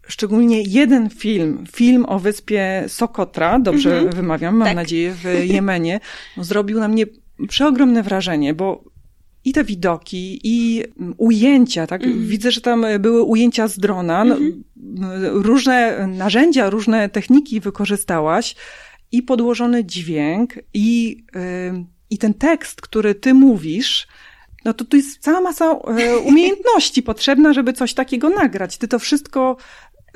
szczególnie 0.08 0.62
jeden 0.62 1.10
film, 1.10 1.64
film 1.72 2.04
o 2.08 2.18
wyspie 2.18 2.84
Sokotra, 2.88 3.58
dobrze 3.58 3.96
mhm. 3.96 4.16
wymawiam, 4.16 4.56
mam 4.56 4.68
tak. 4.68 4.76
nadzieję, 4.76 5.14
w 5.14 5.24
Jemenie, 5.44 6.00
zrobił 6.36 6.80
na 6.80 6.88
mnie 6.88 7.06
przeogromne 7.48 8.02
wrażenie, 8.02 8.54
bo 8.54 8.84
i 9.44 9.52
te 9.52 9.64
widoki, 9.64 10.40
i 10.44 10.84
ujęcia, 11.16 11.86
tak? 11.86 12.04
Mm. 12.04 12.26
Widzę, 12.26 12.50
że 12.50 12.60
tam 12.60 12.86
były 13.00 13.22
ujęcia 13.22 13.68
z 13.68 13.78
drona, 13.78 14.22
mm 14.22 14.38
-hmm. 14.38 14.62
różne 15.32 16.06
narzędzia, 16.06 16.70
różne 16.70 17.08
techniki 17.08 17.60
wykorzystałaś 17.60 18.54
i 19.12 19.22
podłożony 19.22 19.84
dźwięk, 19.84 20.54
i, 20.74 21.16
yy, 21.34 21.84
i 22.10 22.18
ten 22.18 22.34
tekst, 22.34 22.80
który 22.80 23.14
ty 23.14 23.34
mówisz, 23.34 24.06
no 24.66 24.74
to 24.74 24.84
tu 24.84 24.96
jest 24.96 25.18
cała 25.18 25.40
masa 25.40 25.64
e, 25.70 26.18
umiejętności 26.18 27.02
potrzebna, 27.02 27.52
żeby 27.52 27.72
coś 27.72 27.94
takiego 27.94 28.30
nagrać. 28.30 28.78
Ty 28.78 28.88
to 28.88 28.98
wszystko 28.98 29.56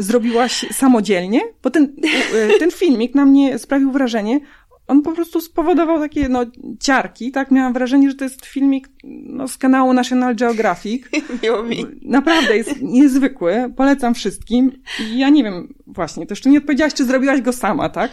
zrobiłaś 0.03 0.67
samodzielnie, 0.73 1.41
bo 1.63 1.71
ten, 1.71 1.97
e, 2.35 2.59
ten 2.59 2.71
filmik 2.71 3.15
na 3.15 3.25
mnie 3.25 3.59
sprawił 3.59 3.93
wrażenie, 3.93 4.41
on 4.91 5.03
po 5.03 5.13
prostu 5.13 5.41
spowodował 5.41 5.99
takie, 5.99 6.29
no, 6.29 6.47
ciarki, 6.81 7.33
tak? 7.33 7.51
Miałam 7.51 7.73
wrażenie, 7.73 8.11
że 8.11 8.17
to 8.17 8.25
jest 8.25 8.47
filmik, 8.47 8.89
no, 9.05 9.49
z 9.49 9.59
kanału 9.59 9.93
National 9.93 10.37
Geographic. 10.37 11.05
Miło 11.43 11.63
mi. 11.63 11.87
Naprawdę 12.03 12.57
jest 12.57 12.83
niezwykły, 12.83 13.73
polecam 13.77 14.15
wszystkim. 14.15 14.73
Ja 15.15 15.29
nie 15.29 15.45
wiem, 15.45 15.75
właśnie, 15.87 16.27
to 16.27 16.33
jeszcze 16.33 16.51
nie 16.51 16.59
odpowiedziałaś, 16.59 16.95
czy 16.95 17.05
zrobiłaś 17.05 17.41
go 17.41 17.53
sama, 17.53 17.89
tak? 17.89 18.11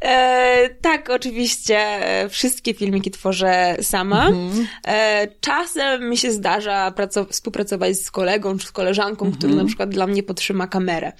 E, 0.00 0.68
tak, 0.80 1.10
oczywiście. 1.10 1.78
E, 1.78 2.28
wszystkie 2.28 2.74
filmiki 2.74 3.10
tworzę 3.10 3.76
sama. 3.82 4.26
Mhm. 4.26 4.66
E, 4.86 5.28
czasem 5.40 6.10
mi 6.10 6.16
się 6.16 6.32
zdarza 6.32 6.94
współpracować 7.30 7.96
z 7.96 8.10
kolegą 8.10 8.58
czy 8.58 8.66
z 8.66 8.72
koleżanką, 8.72 9.24
mhm. 9.24 9.38
który 9.38 9.54
na 9.54 9.64
przykład 9.64 9.90
dla 9.90 10.06
mnie 10.06 10.22
podtrzyma 10.22 10.66
kamerę. 10.66 11.12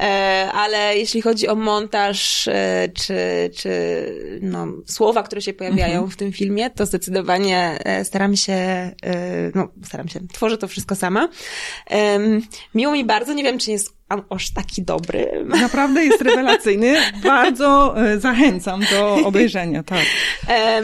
E, 0.00 0.50
ale 0.54 0.98
jeśli 0.98 1.22
chodzi 1.22 1.48
o 1.48 1.54
montaż 1.54 2.48
e, 2.48 2.88
czy, 2.94 3.14
czy 3.56 3.70
no, 4.40 4.66
słowa, 4.86 5.22
które 5.22 5.42
się 5.42 5.52
pojawiają 5.52 5.94
mhm. 5.94 6.10
w 6.10 6.16
tym 6.16 6.32
filmie, 6.32 6.70
to 6.70 6.86
zdecydowanie 6.86 7.78
e, 7.84 8.04
staram 8.04 8.36
się, 8.36 8.90
no 9.54 9.68
staram 9.84 10.08
się, 10.08 10.20
tworzę 10.32 10.58
to 10.58 10.68
wszystko 10.68 10.94
sama. 10.94 11.28
miło 12.74 12.92
mi 12.92 13.04
bardzo, 13.04 13.32
nie 13.32 13.42
wiem, 13.42 13.58
czy 13.58 13.70
jest 13.70 13.94
aż 14.08 14.52
taki 14.52 14.82
dobry. 14.82 15.44
Naprawdę 15.60 16.04
jest 16.04 16.22
rewelacyjny. 16.22 16.96
Bardzo 17.24 17.94
e, 18.06 18.20
zachęcam 18.20 18.80
do 18.90 19.14
obejrzenia, 19.24 19.82
tak. 19.82 20.04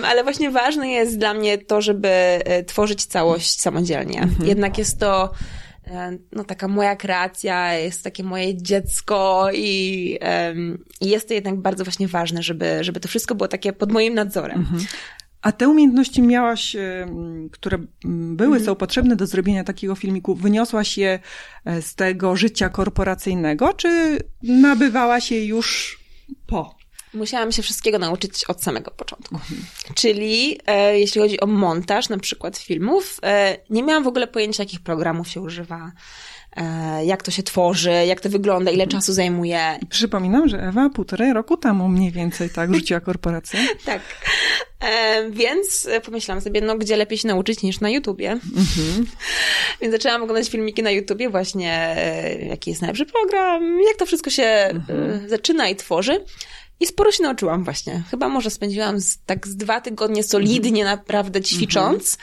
Ale 0.04 0.22
właśnie 0.22 0.50
ważne 0.50 0.88
jest 0.88 1.18
dla 1.18 1.34
mnie 1.34 1.58
to, 1.58 1.82
żeby 1.82 2.08
e, 2.08 2.64
tworzyć 2.64 3.04
całość 3.04 3.60
samodzielnie. 3.60 4.22
Mhm. 4.22 4.48
Jednak 4.48 4.78
jest 4.78 5.00
to 5.00 5.32
e, 5.86 6.18
no 6.32 6.44
taka 6.44 6.68
moja 6.68 6.96
kreacja, 6.96 7.74
jest 7.74 8.04
takie 8.04 8.24
moje 8.24 8.62
dziecko 8.62 9.48
i, 9.54 10.18
um, 10.46 10.84
jest 11.00 11.28
to 11.28 11.34
jednak 11.34 11.56
bardzo 11.56 11.84
właśnie 11.84 12.08
ważne, 12.08 12.42
żeby, 12.42 12.84
żeby 12.84 13.00
to 13.00 13.08
wszystko 13.08 13.34
było 13.34 13.48
takie 13.48 13.72
pod 13.72 13.92
moim 13.92 14.14
nadzorem. 14.14 14.58
Mhm. 14.58 14.84
A 15.42 15.52
te 15.52 15.68
umiejętności 15.68 16.22
miałaś, 16.22 16.76
które 17.52 17.78
były, 18.04 18.56
mhm. 18.56 18.64
są 18.64 18.74
potrzebne 18.74 19.16
do 19.16 19.26
zrobienia 19.26 19.64
takiego 19.64 19.94
filmiku, 19.94 20.34
wyniosłaś 20.34 20.98
je 20.98 21.18
e, 21.64 21.82
z 21.82 21.94
tego 21.94 22.36
życia 22.36 22.68
korporacyjnego, 22.68 23.72
czy 23.72 24.18
nabywałaś 24.42 25.30
je 25.30 25.46
już 25.46 25.98
po? 26.46 26.80
Musiałam 27.14 27.52
się 27.52 27.62
wszystkiego 27.62 27.98
nauczyć 27.98 28.44
od 28.44 28.62
samego 28.62 28.90
początku. 28.90 29.34
Mhm. 29.34 29.60
Czyli 29.94 30.58
e, 30.66 31.00
jeśli 31.00 31.20
chodzi 31.20 31.40
o 31.40 31.46
montaż 31.46 32.08
na 32.08 32.18
przykład 32.18 32.58
filmów, 32.58 33.18
e, 33.22 33.56
nie 33.70 33.82
miałam 33.82 34.04
w 34.04 34.08
ogóle 34.08 34.26
pojęcia, 34.26 34.62
jakich 34.62 34.80
programów 34.80 35.28
się 35.28 35.40
używa, 35.40 35.92
jak 37.04 37.22
to 37.22 37.30
się 37.30 37.42
tworzy, 37.42 37.92
jak 38.06 38.20
to 38.20 38.28
wygląda, 38.28 38.70
ile 38.70 38.86
czasu 38.86 39.12
zajmuje. 39.12 39.78
Przypominam, 39.90 40.48
że 40.48 40.62
Ewa 40.62 40.90
półtorej 40.90 41.32
roku 41.32 41.56
temu 41.56 41.88
mniej 41.88 42.12
więcej 42.12 42.50
tak 42.50 42.74
rzuciła 42.74 43.00
korporację. 43.00 43.60
tak. 43.84 44.02
E, 44.80 45.30
więc 45.30 45.88
pomyślałam 46.04 46.40
sobie, 46.40 46.60
no 46.60 46.76
gdzie 46.78 46.96
lepiej 46.96 47.18
się 47.18 47.28
nauczyć 47.28 47.62
niż 47.62 47.80
na 47.80 47.90
YouTubie. 47.90 48.30
Mhm. 48.30 49.06
więc 49.80 49.94
zaczęłam 49.94 50.22
oglądać 50.22 50.48
filmiki 50.50 50.82
na 50.82 50.90
YouTubie 50.90 51.30
właśnie, 51.30 51.96
e, 51.96 52.44
jaki 52.44 52.70
jest 52.70 52.82
najlepszy 52.82 53.06
program, 53.06 53.80
jak 53.88 53.96
to 53.96 54.06
wszystko 54.06 54.30
się 54.30 54.42
mhm. 54.42 55.28
zaczyna 55.28 55.68
i 55.68 55.76
tworzy. 55.76 56.24
I 56.80 56.86
sporo 56.86 57.12
się 57.12 57.22
nauczyłam 57.22 57.64
właśnie. 57.64 58.02
Chyba 58.10 58.28
może 58.28 58.50
spędziłam 58.50 59.00
z, 59.00 59.18
tak 59.26 59.46
z 59.46 59.56
dwa 59.56 59.80
tygodnie 59.80 60.22
solidnie 60.22 60.82
mhm. 60.82 60.98
naprawdę 60.98 61.40
ćwicząc. 61.40 62.18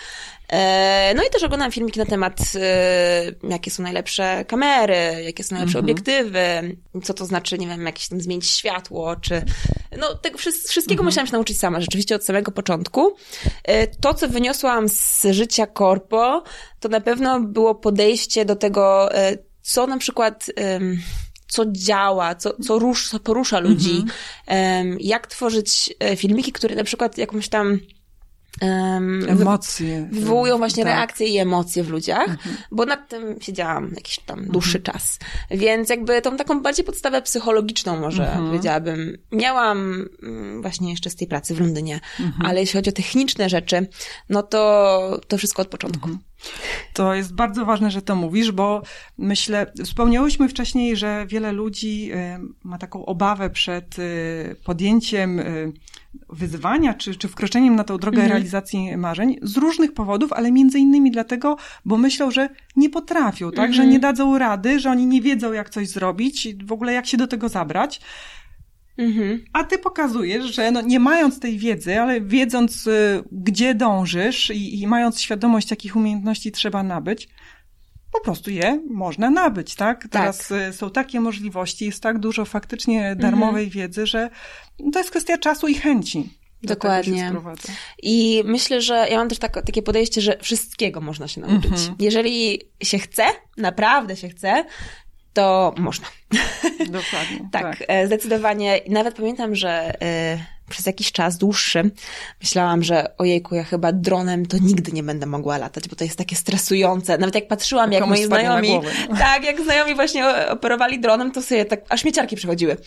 E, 0.50 1.14
no 1.16 1.24
i 1.24 1.30
też 1.30 1.44
oglądam 1.44 1.72
filmiki 1.72 2.00
na 2.00 2.06
temat, 2.06 2.40
e, 2.56 3.32
jakie 3.50 3.72
są 3.72 3.84
najlepsze 3.84 4.46
kamery, 4.46 5.24
jakie 5.24 5.44
są 5.44 5.56
najlepsze 5.56 5.80
mhm. 5.80 5.86
obiektywy, 5.86 6.78
co 7.04 7.14
to 7.14 7.26
znaczy, 7.26 7.58
nie 7.58 7.68
wiem, 7.68 7.86
jakieś 7.86 8.08
tam 8.08 8.22
zmienić 8.22 8.50
światło, 8.50 9.16
czy... 9.16 9.42
No, 9.98 10.16
tego 10.16 10.38
wszystkiego 10.38 10.92
mhm. 10.92 11.06
musiałam 11.06 11.28
się 11.28 11.34
nauczyć 11.34 11.60
sama, 11.60 11.82
rzeczywiście 11.82 12.16
od 12.16 12.26
samego 12.26 12.52
początku. 12.52 13.16
E, 13.64 13.88
to, 13.88 14.14
co 14.14 14.28
wyniosłam 14.28 14.90
z 14.90 15.26
życia 15.32 15.68
korpo, 15.68 16.44
to 16.80 16.90
na 16.90 17.02
pewno 17.02 17.40
było 17.40 17.76
podejście 17.76 18.46
do 18.46 18.56
tego, 18.56 19.10
co 19.62 19.88
na 19.88 19.98
przykład 19.98 20.46
co 21.48 21.66
działa, 21.72 22.36
co, 22.36 22.54
co, 22.64 22.80
rusz, 22.80 23.10
co 23.10 23.20
porusza 23.20 23.60
ludzi, 23.60 24.04
mhm. 24.48 24.98
jak 25.00 25.28
tworzyć 25.28 25.94
filmiki, 26.16 26.52
które 26.52 26.76
na 26.76 26.84
przykład 26.84 27.18
jakąś 27.18 27.50
tam 27.50 27.80
Um, 28.62 29.30
emocje. 29.30 30.08
Wywołują 30.12 30.58
właśnie 30.58 30.84
tak. 30.84 30.94
reakcje 30.94 31.28
i 31.28 31.38
emocje 31.38 31.84
w 31.84 31.90
ludziach, 31.90 32.30
mhm. 32.30 32.58
bo 32.72 32.86
nad 32.86 33.10
tym 33.10 33.36
siedziałam 33.42 33.92
jakiś 33.96 34.20
tam 34.20 34.46
dłuższy 34.46 34.78
mhm. 34.78 34.94
czas. 34.94 35.20
Więc 35.52 35.90
jakby 35.90 36.22
tą 36.22 36.38
taką 36.38 36.62
bardziej 36.62 36.86
podstawę 36.86 37.22
psychologiczną 37.22 38.00
może 38.00 38.26
mhm. 38.28 38.46
powiedziałabym. 38.46 39.18
Miałam 39.32 40.06
mm, 40.24 40.62
właśnie 40.62 40.92
jeszcze 40.92 41.10
z 41.10 41.16
tej 41.16 41.28
pracy 41.28 41.56
w 41.56 41.60
Londynie, 41.60 42.00
mhm. 42.20 42.46
ale 42.46 42.60
jeśli 42.60 42.78
chodzi 42.78 42.90
o 42.90 42.94
techniczne 42.94 43.50
rzeczy, 43.50 43.88
no 44.30 44.44
to 44.44 45.22
to 45.28 45.38
wszystko 45.38 45.62
od 45.62 45.68
początku. 45.68 46.10
To 46.94 47.14
jest 47.14 47.34
bardzo 47.36 47.66
ważne, 47.66 47.92
że 47.92 48.02
to 48.02 48.16
mówisz, 48.16 48.52
bo 48.52 48.82
myślę, 49.18 49.72
wspomniałyśmy 49.84 50.50
wcześniej, 50.50 50.98
że 50.98 51.26
wiele 51.30 51.52
ludzi 51.52 52.12
y, 52.14 52.40
ma 52.64 52.78
taką 52.78 53.06
obawę 53.06 53.50
przed 53.50 54.00
y, 54.00 54.56
podjęciem 54.66 55.40
y, 55.40 55.74
wyzwania, 56.30 56.94
czy, 56.94 57.16
czy 57.16 57.28
wkroczeniem 57.28 57.76
na 57.76 57.84
tą 57.84 57.98
drogę 57.98 58.18
mhm. 58.18 58.32
realizacji 58.32 58.98
marzeń 58.98 59.36
z 59.42 59.58
różnych 59.58 59.94
powodów, 59.94 60.34
ale 60.34 60.52
między 60.52 60.80
innymi 60.80 61.12
dlatego, 61.12 61.58
bo 61.86 61.98
myślą, 61.98 62.32
że 62.32 62.50
nie 62.76 62.90
potrafią, 62.90 63.52
tak, 63.52 63.74
że 63.74 63.82
mhm. 63.82 63.90
nie 63.90 64.00
dadzą 64.00 64.38
rady, 64.38 64.80
że 64.80 64.92
oni 64.92 65.06
nie 65.06 65.22
wiedzą, 65.22 65.54
jak 65.54 65.70
coś 65.70 65.90
zrobić, 65.90 66.48
w 66.66 66.72
ogóle 66.72 66.94
jak 66.94 67.08
się 67.08 67.18
do 67.18 67.28
tego 67.28 67.50
zabrać. 67.50 68.02
Mhm. 68.98 69.44
A 69.54 69.64
ty 69.64 69.78
pokazujesz, 69.78 70.46
że 70.56 70.72
no, 70.72 70.82
nie 70.82 71.00
mając 71.00 71.40
tej 71.40 71.58
wiedzy, 71.58 72.02
ale 72.02 72.22
wiedząc, 72.22 72.88
y, 72.88 73.24
gdzie 73.32 73.76
dążysz 73.76 74.50
i, 74.50 74.82
i 74.82 74.88
mając 74.88 75.22
świadomość, 75.22 75.72
jakich 75.72 75.96
umiejętności 75.96 76.52
trzeba 76.52 76.84
nabyć, 76.84 77.30
po 78.12 78.22
prostu 78.22 78.52
je 78.52 78.82
można 78.90 79.30
nabyć, 79.30 79.76
tak? 79.76 80.02
tak. 80.02 80.12
Teraz 80.12 80.48
tak. 80.48 80.76
są 80.76 80.90
takie 80.90 81.20
możliwości, 81.20 81.86
jest 81.86 82.04
tak 82.04 82.20
dużo 82.20 82.46
faktycznie 82.46 83.16
darmowej 83.16 83.66
mhm. 83.66 83.70
wiedzy, 83.70 84.08
że 84.08 84.30
to 84.94 85.00
jest 85.00 85.12
kwestia 85.12 85.38
czasu 85.38 85.68
i 85.68 85.74
chęci. 85.74 86.30
Dokładnie. 86.64 87.34
I 88.04 88.44
myślę, 88.46 88.82
że 88.82 89.08
ja 89.10 89.18
mam 89.18 89.30
też 89.30 89.40
tak, 89.40 89.54
takie 89.66 89.82
podejście, 89.82 90.22
że 90.22 90.38
wszystkiego 90.42 91.02
można 91.02 91.28
się 91.28 91.42
nauczyć. 91.42 91.72
Mhm. 91.72 91.96
Jeżeli 92.00 92.62
się 92.84 93.00
chce, 93.00 93.24
naprawdę 93.58 94.16
się 94.16 94.30
chce, 94.30 94.66
to 95.38 95.74
można. 95.78 96.08
Dokładnie. 97.00 97.50
tak, 97.52 97.64
tak, 97.64 97.84
e, 97.88 98.08
zdecydowanie. 98.08 98.80
Nawet 98.90 99.16
pamiętam, 99.16 99.56
że 99.56 99.94
y, 100.04 100.57
przez 100.70 100.86
jakiś 100.86 101.12
czas 101.12 101.38
dłuższy 101.38 101.92
myślałam, 102.42 102.84
że 102.84 103.18
ojejku, 103.18 103.56
ja 103.56 103.64
chyba 103.64 103.92
dronem 103.92 104.46
to 104.46 104.58
nigdy 104.62 104.92
nie 104.92 105.04
będę 105.04 105.26
mogła 105.26 105.58
latać, 105.58 105.88
bo 105.88 105.96
to 105.96 106.04
jest 106.04 106.18
takie 106.18 106.36
stresujące. 106.36 107.18
Nawet 107.18 107.36
jak 107.36 107.48
patrzyłam, 107.48 107.92
jak 107.92 108.08
moi 108.08 108.26
znajomi, 108.26 108.82
tak, 109.20 109.44
jak 109.44 109.62
znajomi 109.62 109.96
właśnie 109.96 110.28
operowali 110.50 111.00
dronem, 111.00 111.32
to 111.32 111.42
sobie 111.42 111.66
tak, 111.66 111.82
aż 111.90 112.06
mieciarki 112.06 112.36
przychodziły. 112.36 112.78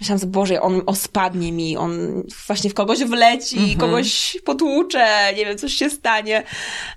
Myślałam 0.00 0.18
sobie, 0.18 0.32
Boże, 0.32 0.62
on 0.62 0.82
ospadnie 0.86 1.52
mi, 1.52 1.76
on 1.76 2.22
właśnie 2.46 2.70
w 2.70 2.74
kogoś 2.74 3.04
wleci, 3.04 3.58
mhm. 3.58 3.78
kogoś 3.78 4.36
potłucze, 4.44 5.34
nie 5.36 5.44
wiem, 5.44 5.58
coś 5.58 5.72
się 5.72 5.90
stanie. 5.90 6.42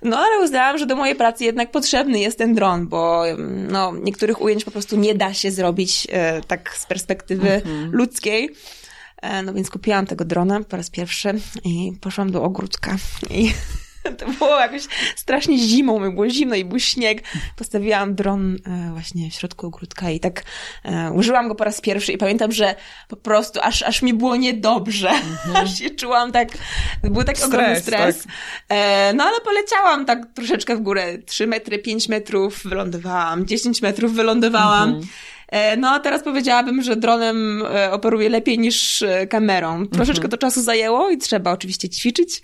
No, 0.02 0.17
ale 0.17 0.43
uznałam, 0.43 0.78
że 0.78 0.86
do 0.86 0.95
mojej 0.95 1.15
pracy 1.15 1.43
jednak 1.43 1.71
potrzebny 1.71 2.19
jest 2.19 2.38
ten 2.38 2.54
dron, 2.56 2.88
bo 2.88 3.24
no, 3.69 3.93
niektórych 4.04 4.41
ujęć 4.41 4.65
po 4.65 4.71
prostu 4.71 4.95
nie 4.98 5.15
da 5.15 5.34
się 5.34 5.52
zrobić 5.52 6.08
e, 6.12 6.41
tak 6.41 6.78
z 6.78 6.86
perspektywy 6.86 7.54
mhm. 7.54 7.91
ludzkiej. 7.91 8.56
E, 9.26 9.44
no 9.44 9.54
więc 9.54 9.70
kupiłam 9.70 10.06
tego 10.06 10.26
drona 10.26 10.64
po 10.64 10.78
raz 10.78 10.90
pierwszy 10.90 11.40
i 11.64 11.92
poszłam 12.02 12.32
do 12.32 12.44
ogródka 12.44 12.96
i 13.30 13.54
to 14.18 14.26
było 14.28 14.60
jakoś 14.60 14.84
strasznie 15.16 15.58
zimą, 15.58 16.12
było 16.12 16.30
zimno 16.30 16.56
i 16.56 16.66
był 16.66 16.80
śnieg. 16.80 17.24
Postawiłam 17.56 18.16
dron 18.16 18.58
e, 18.66 18.92
właśnie 18.92 19.30
w 19.30 19.34
środku 19.34 19.68
ogródka 19.68 20.10
i 20.10 20.20
tak 20.20 20.44
e, 20.84 21.12
użyłam 21.12 21.48
go 21.48 21.56
po 21.56 21.64
raz 21.64 21.82
pierwszy 21.82 22.12
i 22.12 22.18
pamiętam, 22.18 22.52
że 22.52 22.76
po 23.08 23.16
prostu 23.16 23.60
aż, 23.64 23.84
aż 23.84 24.02
mi 24.02 24.14
było 24.14 24.36
niedobrze. 24.36 25.10
Mhm. 25.10 25.56
aż 25.66 25.80
się 25.80 25.90
czułam 25.90 26.32
tak, 26.32 26.50
był 27.04 27.24
tak 27.24 27.38
stres, 27.38 27.54
ogromny 27.54 27.80
stres. 27.80 28.24
Tak. 28.68 29.16
no 29.16 29.24
ale 29.24 29.42
poleciałam 29.42 30.06
tak 30.06 30.34
troszeczkę 30.34 30.76
w 30.76 30.82
górę. 30.82 31.18
3 31.18 31.48
metry, 31.48 31.80
5 31.80 32.10
metrów 32.10 32.64
wylądowałam, 32.64 33.46
10 33.46 33.82
metrów 33.82 34.14
wylądowałam. 34.14 34.90
Mhm. 34.90 35.08
E, 35.47 35.77
no 35.77 35.89
a 35.89 35.99
teraz 35.99 36.23
powiedziałabym, 36.23 36.81
że 36.81 36.95
dronem 36.95 37.63
e, 37.75 37.91
operuję 37.91 38.29
lepiej 38.29 38.60
niż 38.60 39.01
e, 39.01 39.27
kamerą. 39.27 39.88
Troszeczkę 39.88 40.25
mhm. 40.25 40.31
to 40.31 40.38
czasu 40.38 40.62
zajęło 40.62 41.10
i 41.10 41.17
trzeba 41.17 41.51
oczywiście 41.51 41.89
ćwiczyć, 41.89 42.41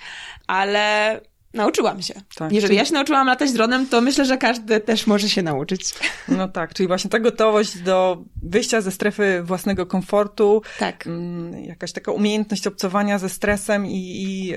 ale 0.48 1.22
nauczyłam 1.54 2.02
się. 2.02 2.14
Tak, 2.36 2.52
Jeżeli 2.52 2.62
czyli... 2.62 2.78
ja 2.78 2.86
się 2.86 2.94
nauczyłam 2.94 3.28
latać 3.28 3.52
dronem, 3.52 3.88
to 3.88 4.02
myślę, 4.02 4.26
że 4.26 4.38
każdy 4.38 4.80
też 4.80 5.08
może 5.08 5.30
się 5.30 5.42
nauczyć. 5.42 5.82
No 6.28 6.48
tak, 6.48 6.74
czyli 6.74 6.88
właśnie 6.88 7.10
ta 7.10 7.20
gotowość 7.20 7.78
do 7.78 8.24
wyjścia 8.44 8.82
ze 8.82 8.92
strefy 8.92 9.42
własnego 9.44 9.86
komfortu, 9.86 10.62
tak. 10.80 11.08
Mm, 11.08 11.64
jakaś 11.64 11.92
taka 11.92 12.12
umiejętność 12.12 12.68
obcowania 12.68 13.20
ze 13.20 13.30
stresem 13.30 13.86
i, 13.86 14.24
i 14.24 14.56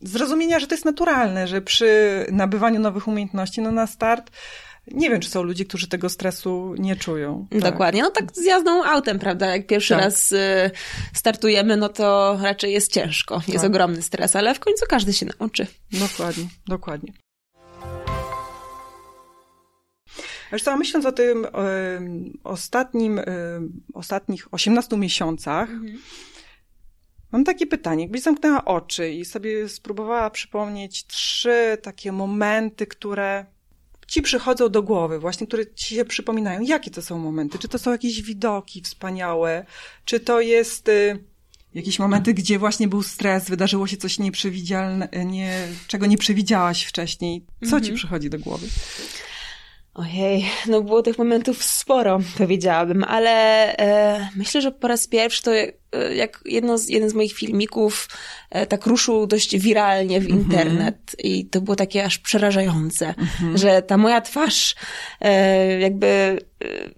zrozumienia, 0.00 0.60
że 0.60 0.66
to 0.66 0.74
jest 0.74 0.84
naturalne, 0.84 1.48
że 1.48 1.60
przy 1.60 2.26
nabywaniu 2.32 2.80
nowych 2.80 3.08
umiejętności, 3.08 3.60
no 3.60 3.72
na 3.72 3.86
start 3.86 4.30
nie 4.86 5.10
wiem, 5.10 5.20
czy 5.20 5.30
są 5.30 5.42
ludzie, 5.42 5.64
którzy 5.64 5.88
tego 5.88 6.08
stresu 6.08 6.74
nie 6.78 6.96
czują. 6.96 7.46
Tak. 7.50 7.60
Dokładnie. 7.60 8.02
No 8.02 8.10
tak 8.10 8.32
z 8.32 8.44
jazdą 8.44 8.84
autem, 8.84 9.18
prawda? 9.18 9.46
Jak 9.46 9.66
pierwszy 9.66 9.94
tak. 9.94 10.04
raz 10.04 10.32
y, 10.32 10.70
startujemy, 11.14 11.76
no 11.76 11.88
to 11.88 12.38
raczej 12.42 12.72
jest 12.72 12.92
ciężko. 12.92 13.34
Jest 13.48 13.64
tak. 13.64 13.70
ogromny 13.70 14.02
stres, 14.02 14.36
ale 14.36 14.54
w 14.54 14.60
końcu 14.60 14.84
każdy 14.88 15.12
się 15.12 15.26
nauczy. 15.38 15.66
Dokładnie, 15.92 16.44
dokładnie. 16.66 17.12
Co, 20.62 20.76
myśląc 20.76 21.06
o 21.06 21.12
tym 21.12 21.44
y, 21.44 21.48
ostatnim, 22.44 23.18
y, 23.18 23.24
ostatnich 23.94 24.54
18 24.54 24.96
miesiącach, 24.96 25.70
mhm. 25.70 25.98
mam 27.32 27.44
takie 27.44 27.66
pytanie. 27.66 28.02
Jakbyś 28.02 28.22
zamknęła 28.22 28.64
oczy 28.64 29.10
i 29.10 29.24
sobie 29.24 29.68
spróbowała 29.68 30.30
przypomnieć 30.30 31.06
trzy 31.06 31.78
takie 31.82 32.12
momenty, 32.12 32.86
które 32.86 33.55
ci 34.06 34.22
przychodzą 34.22 34.68
do 34.68 34.82
głowy, 34.82 35.18
właśnie, 35.18 35.46
które 35.46 35.74
ci 35.74 35.94
się 35.94 36.04
przypominają. 36.04 36.60
Jakie 36.60 36.90
to 36.90 37.02
są 37.02 37.18
momenty? 37.18 37.58
Czy 37.58 37.68
to 37.68 37.78
są 37.78 37.92
jakieś 37.92 38.22
widoki 38.22 38.82
wspaniałe? 38.82 39.66
Czy 40.04 40.20
to 40.20 40.40
jest 40.40 40.88
y, 40.88 41.24
jakieś 41.74 41.98
momenty, 41.98 42.34
gdzie 42.34 42.58
właśnie 42.58 42.88
był 42.88 43.02
stres, 43.02 43.48
wydarzyło 43.48 43.86
się 43.86 43.96
coś 43.96 44.18
nieprzewidzialne, 44.18 45.08
nie, 45.24 45.68
czego 45.86 46.06
nie 46.06 46.18
przewidziałaś 46.18 46.84
wcześniej? 46.84 47.44
Co 47.60 47.70
ci 47.70 47.76
mhm. 47.76 47.94
przychodzi 47.94 48.30
do 48.30 48.38
głowy? 48.38 48.66
Ojej, 49.96 50.44
no 50.66 50.82
było 50.82 51.02
tych 51.02 51.18
momentów 51.18 51.64
sporo, 51.64 52.18
powiedziałabym, 52.38 53.04
ale 53.04 53.30
e, 53.76 54.28
myślę, 54.36 54.60
że 54.60 54.72
po 54.72 54.88
raz 54.88 55.06
pierwszy 55.06 55.42
to 55.42 55.54
e, 55.54 55.70
jak 56.14 56.40
jedno 56.44 56.78
z, 56.78 56.88
jeden 56.88 57.10
z 57.10 57.14
moich 57.14 57.32
filmików 57.32 58.08
e, 58.50 58.66
tak 58.66 58.86
ruszył 58.86 59.26
dość 59.26 59.58
wiralnie 59.58 60.20
w 60.20 60.24
mhm. 60.24 60.42
internet 60.42 60.94
mm 60.96 60.96
-hmm. 60.96 61.38
i 61.38 61.46
to 61.46 61.60
było 61.60 61.76
takie 61.76 62.04
aż 62.04 62.18
przerażające, 62.18 63.06
mm 63.06 63.26
-hmm. 63.26 63.58
że 63.58 63.82
ta 63.82 63.96
moja 63.96 64.20
twarz 64.20 64.74
e, 65.20 65.80
jakby 65.80 66.06
e, 66.06 66.38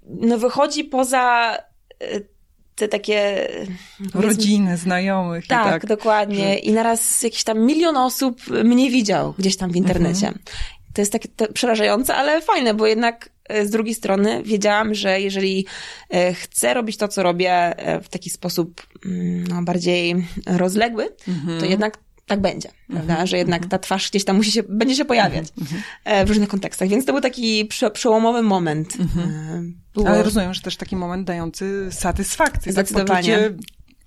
no 0.09 0.39
wychodzi 0.39 0.85
poza 0.85 1.57
e, 2.01 2.21
te 2.75 2.89
takie... 2.89 3.49
Rodziny, 4.15 4.77
znajomych. 4.77 5.47
Tak, 5.47 5.65
tak, 5.65 5.87
dokładnie. 5.87 6.49
Że... 6.49 6.55
I 6.55 6.73
naraz 6.73 7.23
jakiś 7.23 7.45
tam 7.45 7.61
milion 7.61 7.97
osób 7.97 8.41
mnie 8.65 8.91
widział 8.91 9.35
gdzieś 9.39 9.57
tam 9.57 9.73
w 9.73 9.77
internecie. 9.77 10.27
-hmm 10.27 10.78
to 10.99 11.03
jest 11.03 11.13
takie 11.13 11.29
przerażające, 11.55 12.15
ale 12.15 12.43
fajne, 12.43 12.75
bo 12.75 12.87
jednak 12.87 13.31
e, 13.49 13.67
z 13.67 13.71
drugiej 13.71 13.95
strony 13.95 14.43
wiedziałam, 14.43 14.95
że 14.95 15.21
jeżeli 15.21 15.67
e, 16.11 16.35
chcę 16.35 16.75
robić 16.75 16.97
to, 16.97 17.09
co 17.09 17.23
robię 17.23 17.53
e, 17.53 18.01
w 18.01 18.09
taki 18.09 18.31
sposób 18.31 18.87
mm, 19.07 19.47
no, 19.47 19.63
bardziej 19.63 20.27
rozległy, 20.47 21.09
mhm. 21.29 21.61
to 21.61 21.67
jednak 21.67 21.99
tak 22.27 22.41
będzie, 22.41 22.69
prawda? 22.89 23.13
Mhm. 23.13 23.27
Że 23.27 23.39
jednak 23.39 23.63
mhm. 23.63 23.71
ta 23.71 23.79
twarz 23.79 24.11
gdzieś 24.11 24.25
tam 24.25 24.37
musi 24.37 24.53
się, 24.53 24.63
będzie 24.69 24.95
się 24.95 25.05
pojawiać 25.05 25.45
mhm. 25.61 26.27
w 26.27 26.29
różnych 26.29 26.49
kontekstach. 26.49 26.89
Więc 26.89 27.05
to 27.05 27.13
był 27.13 27.23
taki 27.23 27.65
prze, 27.65 27.91
przełomowy 27.91 28.43
moment. 28.43 28.97
Było... 29.95 30.09
Ale 30.09 30.23
rozumiem, 30.23 30.55
że 30.55 30.61
też 30.61 30.77
taki 30.77 30.97
moment 30.97 31.27
dający 31.27 31.89
satysfakcję. 31.91 32.73
Zdecydowanie. 32.73 33.39
Tak, 33.39 33.53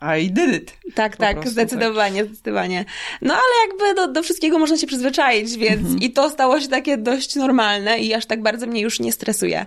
i 0.02 0.32
did 0.32 0.56
it. 0.56 0.78
Tak, 0.96 1.18
tak, 1.18 1.34
prostu, 1.34 1.52
zdecydowanie, 1.52 2.22
tak. 2.22 2.28
zdecydowanie. 2.28 2.86
No 3.22 3.34
ale 3.34 3.68
jakby 3.68 4.02
do, 4.02 4.14
do 4.14 4.24
wszystkiego 4.24 4.60
można 4.60 4.78
się 4.78 4.88
przyzwyczaić, 4.88 5.58
więc 5.58 5.82
mhm. 5.82 6.00
i 6.00 6.12
to 6.12 6.30
stało 6.30 6.62
się 6.62 6.68
takie 6.68 6.98
dość 6.98 7.36
normalne 7.36 8.00
i 8.00 8.14
aż 8.14 8.26
tak 8.26 8.42
bardzo 8.42 8.68
mnie 8.68 8.82
już 8.82 9.00
nie 9.00 9.12
stresuje. 9.12 9.66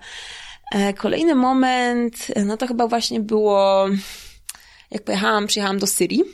E, 0.73 0.93
kolejny 0.93 1.35
moment, 1.35 2.27
no 2.45 2.57
to 2.57 2.67
chyba 2.67 2.87
właśnie 2.87 3.21
było, 3.21 3.87
jak 4.91 5.05
pojechałam, 5.05 5.47
przyjechałam 5.47 5.79
do 5.79 5.87
Syrii. 5.87 6.25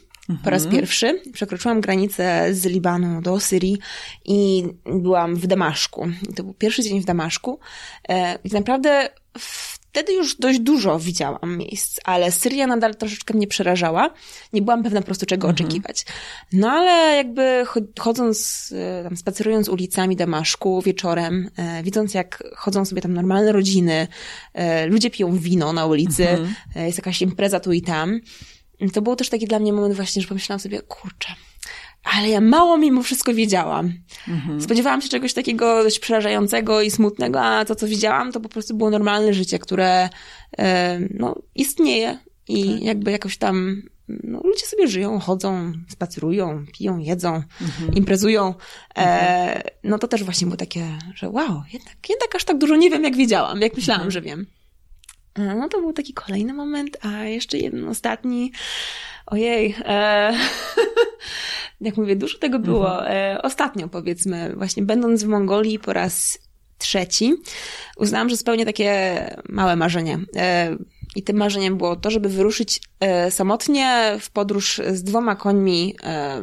Po 0.45 0.51
raz 0.51 0.63
mhm. 0.63 0.81
pierwszy 0.81 1.23
przekroczyłam 1.33 1.81
granicę 1.81 2.55
z 2.55 2.65
Libanu 2.65 3.23
do 3.23 3.41
Syrii 3.41 3.79
i 4.25 4.65
byłam 4.87 5.37
w 5.37 5.47
Damaszku. 5.47 6.09
To 6.37 6.43
był 6.43 6.55
pierwszy 6.55 6.83
dzień 6.83 7.01
w 7.01 7.05
Damaszku. 7.05 7.61
E, 8.09 8.39
I 8.45 8.49
naprawdę 8.53 9.09
w 9.39 9.80
Wtedy 9.93 10.13
już 10.13 10.37
dość 10.37 10.59
dużo 10.59 10.99
widziałam 10.99 11.57
miejsc, 11.57 12.01
ale 12.05 12.33
Syria 12.33 12.67
nadal 12.67 12.95
troszeczkę 12.95 13.35
mnie 13.35 13.47
przerażała. 13.47 14.11
Nie 14.53 14.63
byłam 14.63 14.83
pewna 14.83 15.01
po 15.01 15.07
prostu 15.07 15.27
czego 15.27 15.49
mhm. 15.49 15.67
oczekiwać. 15.67 16.05
No 16.53 16.71
ale 16.71 17.17
jakby 17.17 17.65
chodząc, 17.99 18.69
e, 18.77 19.03
tam 19.05 19.17
spacerując 19.17 19.69
ulicami 19.69 20.17
Damaszku 20.17 20.83
wieczorem, 20.83 21.51
e, 21.57 21.83
widząc 21.83 22.15
jak 22.15 22.43
chodzą 22.57 22.85
sobie 22.85 23.03
tam 23.03 23.15
normalne 23.15 23.53
rodziny, 23.53 24.09
e, 24.55 24.87
ludzie 24.87 25.11
piją 25.11 25.37
wino 25.37 25.73
na 25.73 25.87
ulicy, 25.87 26.29
mhm. 26.29 26.55
e, 26.77 26.87
jest 26.87 26.99
jakaś 26.99 27.23
impreza 27.23 27.61
tu 27.61 27.73
i 27.73 27.83
tam, 27.83 28.21
to 28.93 29.03
był 29.03 29.17
też 29.17 29.29
taki 29.29 29.47
dla 29.47 29.59
mnie 29.59 29.73
moment 29.73 29.95
właśnie, 29.95 30.23
że 30.23 30.29
pomyślałam 30.29 30.61
sobie, 30.61 30.83
kurczę, 30.83 31.29
ale 32.05 32.29
ja 32.29 32.41
mało 32.41 32.79
mimo 32.79 33.03
wszystko 33.03 33.35
wiedziałam. 33.35 33.93
Mhm. 34.29 34.61
Spodziewałam 34.61 35.03
się 35.03 35.09
czegoś 35.09 35.35
takiego 35.35 35.83
dość 35.83 35.99
przerażającego 35.99 36.83
i 36.83 36.91
smutnego, 36.91 37.41
a 37.43 37.65
to, 37.65 37.75
co 37.75 37.87
widziałam, 37.87 38.33
to 38.33 38.41
po 38.41 38.49
prostu 38.49 38.75
było 38.75 38.91
normalne 38.91 39.35
życie, 39.35 39.59
które 39.59 40.09
e, 40.59 40.99
no, 41.15 41.35
istnieje 41.55 42.19
i 42.49 42.75
tak. 42.75 42.83
jakby 42.83 43.11
jakoś 43.11 43.37
tam 43.37 43.83
no, 44.25 44.41
ludzie 44.45 44.67
sobie 44.67 44.89
żyją, 44.89 45.19
chodzą, 45.19 45.73
spacerują, 45.89 46.65
piją, 46.79 46.99
jedzą, 46.99 47.43
mhm. 47.61 47.95
imprezują. 47.95 48.55
E, 48.97 49.01
mhm. 49.01 49.63
no 49.85 49.99
to 49.99 50.09
też 50.09 50.25
właśnie 50.25 50.47
było 50.47 50.57
takie, 50.57 50.99
że 51.15 51.29
wow, 51.29 51.63
jednak, 51.73 52.09
jednak 52.09 52.35
aż 52.35 52.45
tak 52.45 52.59
dużo 52.59 52.77
nie 52.77 52.91
wiem, 52.91 53.05
jak 53.05 53.17
wiedziałam, 53.17 53.61
jak 53.61 53.77
myślałam, 53.77 54.01
mhm. 54.01 54.11
że 54.11 54.21
wiem. 54.21 54.47
E, 55.35 55.55
no 55.55 55.69
to 55.69 55.81
był 55.81 55.93
taki 55.93 56.15
kolejny 56.15 56.55
moment, 56.55 56.97
a 57.05 57.25
jeszcze 57.25 57.59
jeden 57.59 57.89
ostatni. 57.89 58.53
Ojej. 59.31 59.75
E, 59.85 60.33
jak 61.81 61.97
mówię, 61.97 62.17
dużo 62.17 62.39
tego 62.39 62.59
było. 62.59 62.99
Mhm. 62.99 63.37
E, 63.37 63.43
ostatnio, 63.43 63.89
powiedzmy, 63.89 64.55
właśnie 64.57 64.83
będąc 64.83 65.25
w 65.25 65.27
Mongolii 65.27 65.79
po 65.79 65.93
raz 65.93 66.39
trzeci, 66.79 67.35
uznałam, 67.97 68.29
że 68.29 68.37
spełnię 68.37 68.65
takie 68.65 69.15
małe 69.49 69.77
marzenie. 69.77 70.19
E, 70.37 70.77
I 71.17 71.23
tym 71.23 71.37
marzeniem 71.37 71.77
było 71.77 71.97
to, 71.97 72.11
żeby 72.11 72.29
wyruszyć 72.29 72.81
e, 73.01 73.31
samotnie 73.31 74.17
w 74.21 74.31
podróż 74.31 74.81
z 74.93 75.03
dwoma 75.03 75.37
końmi 75.37 75.97
e, 76.03 76.43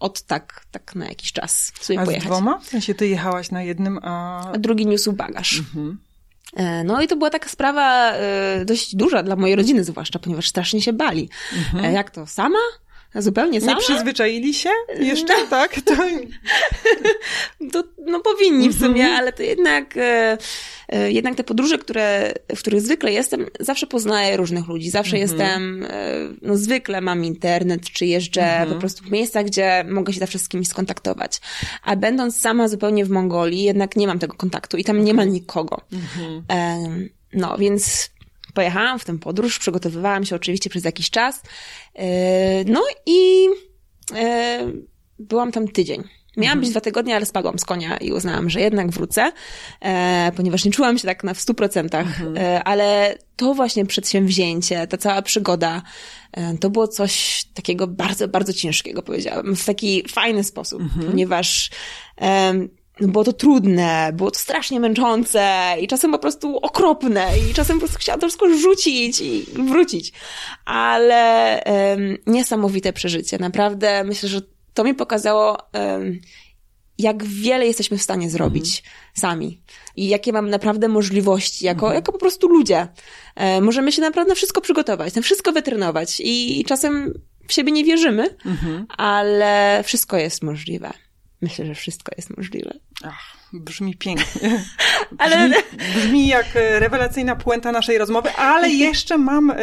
od 0.00 0.22
tak, 0.22 0.66
tak 0.70 0.94
na 0.94 1.08
jakiś 1.08 1.32
czas 1.32 1.72
sobie 1.80 2.00
a 2.00 2.04
pojechać. 2.04 2.24
z 2.24 2.26
dwoma? 2.26 2.58
W 2.58 2.68
sensie 2.68 2.94
ty 2.94 3.08
jechałaś 3.08 3.50
na 3.50 3.62
jednym, 3.62 3.98
a... 4.02 4.44
a 4.52 4.58
drugi 4.58 4.86
niósł 4.86 5.12
bagaż. 5.12 5.58
Mhm. 5.58 5.98
E, 6.56 6.84
no 6.84 7.02
i 7.02 7.08
to 7.08 7.16
była 7.16 7.30
taka 7.30 7.48
sprawa 7.48 8.12
e, 8.12 8.64
dość 8.64 8.96
duża 8.96 9.22
dla 9.22 9.36
mojej 9.36 9.56
rodziny 9.56 9.84
zwłaszcza, 9.84 10.18
ponieważ 10.18 10.48
strasznie 10.48 10.82
się 10.82 10.92
bali. 10.92 11.28
Mhm. 11.58 11.84
E, 11.84 11.92
jak 11.92 12.10
to, 12.10 12.26
sama? 12.26 12.58
Zupełnie 13.14 13.60
sama? 13.60 13.72
Nie 13.72 13.78
przyzwyczaili 13.78 14.54
się 14.54 14.70
jeszcze, 14.98 15.34
no. 15.40 15.46
tak? 15.50 15.80
To... 15.80 15.94
to... 17.72 17.84
no 18.06 18.20
powinni 18.20 18.68
w 18.68 18.78
sumie, 18.78 19.02
mhm. 19.02 19.12
ale 19.12 19.32
to 19.32 19.42
jednak, 19.42 19.96
e, 19.96 20.38
e, 20.88 21.12
jednak 21.12 21.34
te 21.34 21.44
podróże, 21.44 21.78
które, 21.78 22.34
w 22.56 22.58
których 22.58 22.80
zwykle 22.80 23.12
jestem, 23.12 23.46
zawsze 23.60 23.86
poznaję 23.86 24.36
różnych 24.36 24.68
ludzi. 24.68 24.90
Zawsze 24.90 25.16
mhm. 25.16 25.30
jestem, 25.30 25.84
e, 25.84 25.88
no 26.42 26.56
zwykle 26.56 27.00
mam 27.00 27.24
internet, 27.24 27.90
czy 27.90 28.06
jeżdżę 28.06 28.42
mhm. 28.42 28.68
po 28.68 28.74
prostu 28.74 29.04
w 29.04 29.10
miejscach, 29.10 29.44
gdzie 29.44 29.84
mogę 29.88 30.12
się 30.12 30.20
zawsze 30.20 30.38
z 30.38 30.48
kimś 30.48 30.68
skontaktować. 30.68 31.40
A 31.84 31.96
będąc 31.96 32.40
sama 32.40 32.68
zupełnie 32.68 33.04
w 33.04 33.10
Mongolii, 33.10 33.62
jednak 33.62 33.96
nie 33.96 34.06
mam 34.06 34.18
tego 34.18 34.36
kontaktu 34.36 34.76
i 34.76 34.84
tam 34.84 35.04
nie 35.04 35.14
ma 35.14 35.24
nikogo. 35.24 35.80
No, 37.32 37.58
więc 37.58 38.10
pojechałam 38.54 38.98
w 38.98 39.04
tę 39.04 39.18
podróż, 39.18 39.58
przygotowywałam 39.58 40.24
się 40.24 40.36
oczywiście 40.36 40.70
przez 40.70 40.84
jakiś 40.84 41.10
czas. 41.10 41.42
E, 41.94 42.64
no 42.64 42.82
i 43.06 43.48
e, 44.14 44.72
byłam 45.18 45.52
tam 45.52 45.68
tydzień. 45.68 46.02
Miałam 46.36 46.58
być 46.58 46.68
mhm. 46.68 46.72
dwa 46.72 46.80
tygodnie, 46.80 47.16
ale 47.16 47.26
spadłam 47.26 47.58
z 47.58 47.64
konia 47.64 47.96
i 47.96 48.12
uznałam, 48.12 48.50
że 48.50 48.60
jednak 48.60 48.90
wrócę, 48.90 49.32
e, 49.80 50.32
ponieważ 50.36 50.64
nie 50.64 50.70
czułam 50.70 50.98
się 50.98 51.08
tak 51.08 51.24
na 51.24 51.34
w 51.34 51.40
stu 51.40 51.54
procentach, 51.54 52.20
mhm. 52.20 52.62
ale 52.64 53.18
to 53.36 53.54
właśnie 53.54 53.86
przedsięwzięcie, 53.86 54.86
ta 54.86 54.96
cała 54.96 55.22
przygoda, 55.22 55.82
to 56.60 56.70
było 56.70 56.88
coś 56.88 57.44
takiego 57.54 57.86
bardzo, 57.86 58.28
bardzo 58.28 58.52
ciężkiego, 58.52 59.02
powiedziałabym, 59.02 59.56
w 59.56 59.64
taki 59.64 60.08
fajny 60.08 60.44
sposób, 60.44 60.82
mhm. 60.82 61.06
ponieważ 61.06 61.70
było 63.00 63.24
to 63.24 63.32
trudne, 63.32 64.12
było 64.14 64.30
to 64.30 64.38
strasznie 64.38 64.80
męczące 64.80 65.74
i 65.80 65.86
czasem 65.86 66.12
po 66.12 66.18
prostu 66.18 66.56
okropne 66.56 67.26
i 67.50 67.54
czasem 67.54 67.76
po 67.76 67.80
prostu 67.80 67.98
chciałam 67.98 68.20
to 68.20 68.26
wszystko 68.26 68.54
rzucić 68.58 69.20
i 69.20 69.46
wrócić. 69.52 70.12
Ale 70.64 71.62
um, 71.66 72.18
niesamowite 72.26 72.92
przeżycie. 72.92 73.38
Naprawdę 73.38 74.04
myślę, 74.04 74.28
że 74.28 74.40
to 74.74 74.84
mi 74.84 74.94
pokazało, 74.94 75.58
um, 75.74 76.20
jak 76.98 77.24
wiele 77.24 77.66
jesteśmy 77.66 77.98
w 77.98 78.02
stanie 78.02 78.30
zrobić 78.30 78.78
mhm. 78.78 78.94
sami 79.14 79.62
i 79.96 80.08
jakie 80.08 80.32
mamy 80.32 80.50
naprawdę 80.50 80.88
możliwości 80.88 81.64
jako, 81.64 81.86
mhm. 81.86 81.94
jako 81.94 82.12
po 82.12 82.18
prostu 82.18 82.48
ludzie. 82.48 82.88
E, 83.34 83.60
możemy 83.60 83.92
się 83.92 84.02
naprawdę 84.02 84.28
na 84.28 84.34
wszystko 84.34 84.60
przygotować, 84.60 85.14
na 85.14 85.22
wszystko 85.22 85.52
wytrenować 85.52 86.22
i, 86.24 86.64
czasem 86.64 87.12
w 87.48 87.52
siebie 87.52 87.72
nie 87.72 87.84
wierzymy, 87.84 88.36
mhm. 88.46 88.86
ale 88.88 89.82
wszystko 89.84 90.16
jest 90.16 90.42
możliwe. 90.42 90.92
Myślę, 91.42 91.66
że 91.66 91.74
wszystko 91.74 92.12
jest 92.16 92.36
możliwe. 92.36 92.74
Ach, 93.04 93.36
brzmi 93.52 93.96
pięknie. 93.96 94.60
ale... 95.18 95.48
Brzmi, 95.48 95.78
brzmi 95.94 96.28
jak 96.28 96.56
e, 96.56 96.80
rewelacyjna 96.80 97.36
puenta 97.36 97.72
naszej 97.72 97.98
rozmowy, 97.98 98.30
ale 98.32 98.70
jeszcze 98.88 99.18
mam 99.18 99.50
e, 99.50 99.56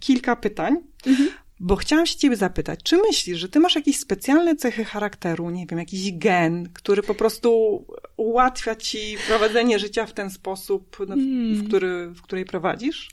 kilka 0.00 0.36
pytań. 0.36 0.76
Mhm. 1.06 1.30
Bo 1.60 1.76
chciałam 1.76 2.06
się 2.06 2.16
ciebie 2.16 2.36
zapytać, 2.36 2.80
czy 2.82 2.96
myślisz, 2.96 3.38
że 3.38 3.48
ty 3.48 3.60
masz 3.60 3.74
jakieś 3.74 3.98
specjalne 3.98 4.56
cechy 4.56 4.84
charakteru, 4.84 5.50
nie 5.50 5.66
wiem, 5.66 5.78
jakiś 5.78 6.12
gen, 6.12 6.68
który 6.72 7.02
po 7.02 7.14
prostu 7.14 7.84
ułatwia 8.16 8.74
ci 8.74 9.16
prowadzenie 9.28 9.78
życia 9.78 10.06
w 10.06 10.12
ten 10.12 10.30
sposób, 10.30 10.96
no, 11.00 11.14
hmm. 11.14 11.54
w, 11.54 11.68
który, 11.68 12.06
w 12.06 12.22
której 12.22 12.44
prowadzisz? 12.44 13.10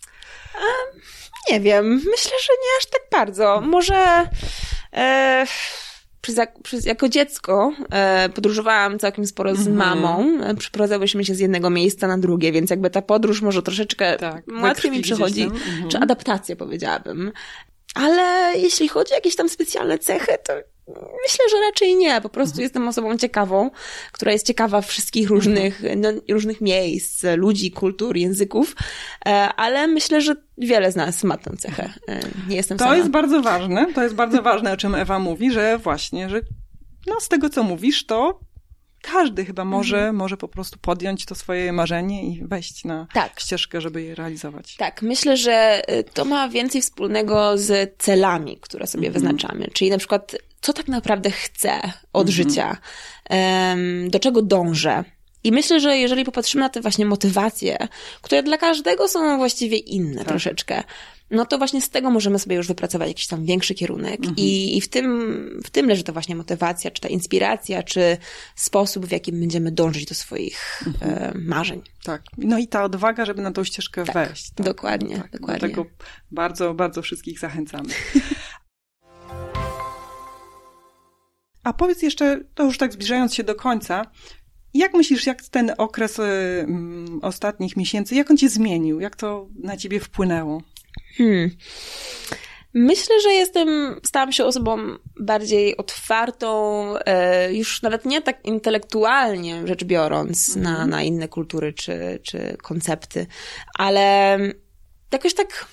Um, 0.56 1.02
nie 1.52 1.60
wiem, 1.60 1.86
myślę, 1.94 2.32
że 2.44 2.54
nie 2.54 2.78
aż 2.80 2.86
tak 2.86 3.02
bardzo. 3.12 3.62
Może 3.62 4.30
e, 4.94 5.46
przez, 6.24 6.40
przez, 6.64 6.86
jako 6.86 7.10
dziecko 7.10 7.74
e, 7.92 8.30
podróżowałam 8.30 9.00
całkiem 9.00 9.28
sporo 9.28 9.56
z 9.56 9.68
mhm. 9.68 9.76
mamą. 9.76 10.44
E, 10.44 10.56
przeprowadzałyśmy 10.56 11.26
się 11.26 11.36
z 11.36 11.40
jednego 11.40 11.70
miejsca 11.70 12.08
na 12.08 12.18
drugie, 12.18 12.52
więc 12.52 12.70
jakby 12.70 12.90
ta 12.90 13.02
podróż 13.02 13.42
może 13.42 13.62
troszeczkę 13.62 14.18
tak, 14.18 14.44
łatwiej 14.62 14.92
mi 14.92 15.02
przychodzi, 15.02 15.44
mhm. 15.44 15.90
czy 15.90 15.98
adaptacja 15.98 16.56
powiedziałabym. 16.56 17.32
Ale 17.96 18.54
jeśli 18.58 18.88
chodzi 18.88 19.12
o 19.12 19.16
jakieś 19.16 19.36
tam 19.36 19.50
specjalne 19.50 20.00
cechy, 20.00 20.32
to 20.48 20.54
myślę, 21.24 21.46
że 21.52 21.60
raczej 21.60 21.96
nie. 21.96 22.22
Po 22.22 22.30
prostu 22.30 22.54
mhm. 22.54 22.64
jestem 22.64 22.88
osobą 22.88 23.18
ciekawą, 23.18 23.72
która 24.12 24.32
jest 24.32 24.48
ciekawa 24.48 24.82
wszystkich 24.82 25.30
różnych, 25.30 25.82
no, 25.98 26.10
różnych 26.30 26.62
miejsc, 26.62 27.26
ludzi, 27.36 27.72
kultur, 27.72 28.18
języków, 28.18 28.76
e, 29.26 29.30
ale 29.56 29.88
myślę, 29.88 30.22
że 30.22 30.36
wiele 30.58 30.92
z 30.92 30.96
nas 30.96 31.24
ma 31.24 31.38
tę 31.38 31.58
cechę. 31.58 31.94
E, 32.08 32.20
nie 32.50 32.56
jestem 32.56 32.78
To 32.78 32.84
sama. 32.84 32.98
jest 32.98 33.10
bardzo 33.10 33.42
ważne, 33.42 33.94
to 33.94 34.04
jest 34.04 34.16
bardzo 34.16 34.42
ważne, 34.42 34.72
o 34.72 34.78
czym 34.78 34.96
Ewa 34.96 35.20
mówi, 35.20 35.52
że 35.52 35.78
właśnie, 35.78 36.30
że 36.30 36.42
no 37.08 37.20
z 37.20 37.28
tego, 37.28 37.50
co 37.50 37.64
mówisz, 37.64 38.06
to 38.06 38.40
każdy 39.02 39.46
chyba 39.46 39.66
może, 39.66 39.98
mhm. 39.98 40.16
może 40.16 40.38
po 40.38 40.48
prostu 40.48 40.80
podjąć 40.80 41.26
to 41.26 41.36
swoje 41.36 41.74
marzenie 41.74 42.24
i 42.24 42.48
wejść 42.48 42.86
na 42.86 43.08
tak. 43.14 43.40
ścieżkę, 43.40 43.82
żeby 43.82 44.02
je 44.02 44.16
realizować. 44.16 44.76
Tak, 44.76 45.02
myślę, 45.02 45.38
że 45.38 45.82
y, 45.92 46.04
to 46.04 46.26
ma 46.26 46.50
więcej 46.50 46.82
wspólnego 46.82 47.58
z 47.58 47.98
celami, 47.98 48.58
które 48.62 48.88
sobie 48.88 49.08
mhm. 49.08 49.14
wyznaczamy. 49.14 49.68
Czyli 49.74 49.92
na 49.92 49.98
przykład, 49.98 50.36
co 50.64 50.74
tak 50.74 50.88
naprawdę 50.88 51.32
chcę 51.32 51.82
od 52.14 52.30
mhm. 52.30 52.50
życia, 52.50 52.78
do 54.10 54.20
czego 54.20 54.42
dążę. 54.42 55.04
I 55.44 55.52
myślę, 55.52 55.80
że 55.80 55.98
jeżeli 55.98 56.24
popatrzymy 56.26 56.64
na 56.64 56.70
te 56.70 56.82
właśnie 56.82 57.06
motywacje, 57.06 57.88
które 58.22 58.44
dla 58.44 58.58
każdego 58.58 59.08
są 59.08 59.38
właściwie 59.38 59.78
inne 59.78 60.18
tak. 60.18 60.28
troszeczkę, 60.28 60.84
no 61.32 61.46
to 61.46 61.58
właśnie 61.58 61.82
z 61.82 61.90
tego 61.90 62.10
możemy 62.10 62.40
sobie 62.40 62.56
już 62.56 62.68
wypracować 62.68 63.08
jakiś 63.08 63.28
tam 63.28 63.46
większy 63.46 63.76
kierunek 63.76 64.20
mhm. 64.20 64.36
I, 64.38 64.78
i 64.78 64.82
w, 64.82 64.88
tym, 64.88 65.62
w 65.64 65.70
tym 65.70 65.88
leży 65.88 66.04
to 66.04 66.14
właśnie 66.14 66.36
motywacja, 66.36 66.92
czy 66.92 67.02
ta 67.02 67.08
inspiracja, 67.08 67.84
czy 67.84 68.18
sposób, 68.56 69.06
w 69.06 69.12
jakim 69.12 69.40
będziemy 69.40 69.72
dążyć 69.72 70.06
do 70.06 70.16
swoich 70.16 70.84
mhm. 70.88 71.24
e, 71.24 71.38
marzeń. 71.38 71.82
Tak. 72.04 72.22
No 72.38 72.58
i 72.58 72.68
ta 72.68 72.84
odwaga, 72.84 73.26
żeby 73.26 73.42
na 73.42 73.52
tą 73.52 73.64
ścieżkę 73.64 74.06
tak, 74.06 74.14
wejść. 74.14 74.52
Tak? 74.56 74.66
Dokładnie, 74.66 75.18
tak. 75.18 75.32
dokładnie. 75.32 75.60
Dlatego 75.60 75.86
bardzo, 76.32 76.74
bardzo 76.74 77.02
wszystkich 77.02 77.40
zachęcamy. 77.40 77.90
A 81.64 81.74
powiedz 81.74 82.02
jeszcze, 82.02 82.40
to 82.56 82.64
już 82.64 82.78
tak 82.78 82.94
zbliżając 82.94 83.36
się 83.36 83.44
do 83.44 83.56
końca, 83.56 84.06
jak 84.74 84.94
myślisz, 84.94 85.26
jak 85.26 85.44
ten 85.44 85.72
okres 85.78 86.20
y, 86.20 86.24
mm, 86.24 87.20
ostatnich 87.22 87.78
miesięcy, 87.78 88.16
jak 88.16 88.32
on 88.32 88.38
cię 88.38 88.50
zmienił? 88.50 89.00
Jak 89.00 89.16
to 89.16 89.48
na 89.60 89.78
ciebie 89.78 90.00
wpłynęło? 90.00 90.62
Hmm. 91.18 91.50
Myślę, 92.76 93.22
że 93.22 93.34
jestem, 93.34 94.00
stałam 94.04 94.32
się 94.32 94.46
osobą 94.46 94.78
bardziej 95.20 95.78
otwartą, 95.78 96.84
e, 97.06 97.54
już 97.54 97.82
nawet 97.82 98.06
nie 98.06 98.22
tak 98.22 98.46
intelektualnie 98.46 99.68
rzecz 99.68 99.84
biorąc, 99.84 100.50
mm. 100.50 100.64
na, 100.64 100.70
mhm. 100.70 100.90
na 100.90 101.04
inne 101.04 101.28
kultury 101.28 101.74
czy, 101.74 102.20
czy 102.24 102.58
koncepty, 102.62 103.28
ale 103.74 104.38
jakoś 105.12 105.34
tak 105.34 105.68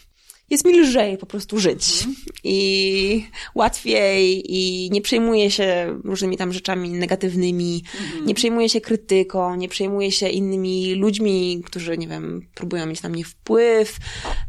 jest 0.51 0.65
mi 0.65 0.81
lżej 0.81 1.19
po 1.19 1.27
prostu 1.27 1.59
żyć 1.59 2.03
mm. 2.03 2.17
i 2.45 3.27
łatwiej 3.55 4.43
i 4.47 4.91
nie 4.91 5.03
przejmuję 5.03 5.51
się 5.51 6.01
różnymi 6.05 6.37
tam 6.37 6.53
rzeczami 6.53 6.91
negatywnymi, 6.91 7.83
mm. 8.13 8.27
nie 8.27 8.35
przejmuję 8.35 8.69
się 8.69 8.81
krytyką, 8.81 9.55
nie 9.55 9.69
przejmuję 9.69 10.13
się 10.13 10.29
innymi 10.29 10.95
ludźmi, 10.95 11.63
którzy, 11.67 11.99
nie 11.99 12.09
wiem, 12.09 12.49
próbują 12.55 12.87
mieć 12.87 13.03
na 13.03 13.09
mnie 13.09 13.25
wpływ. 13.25 13.97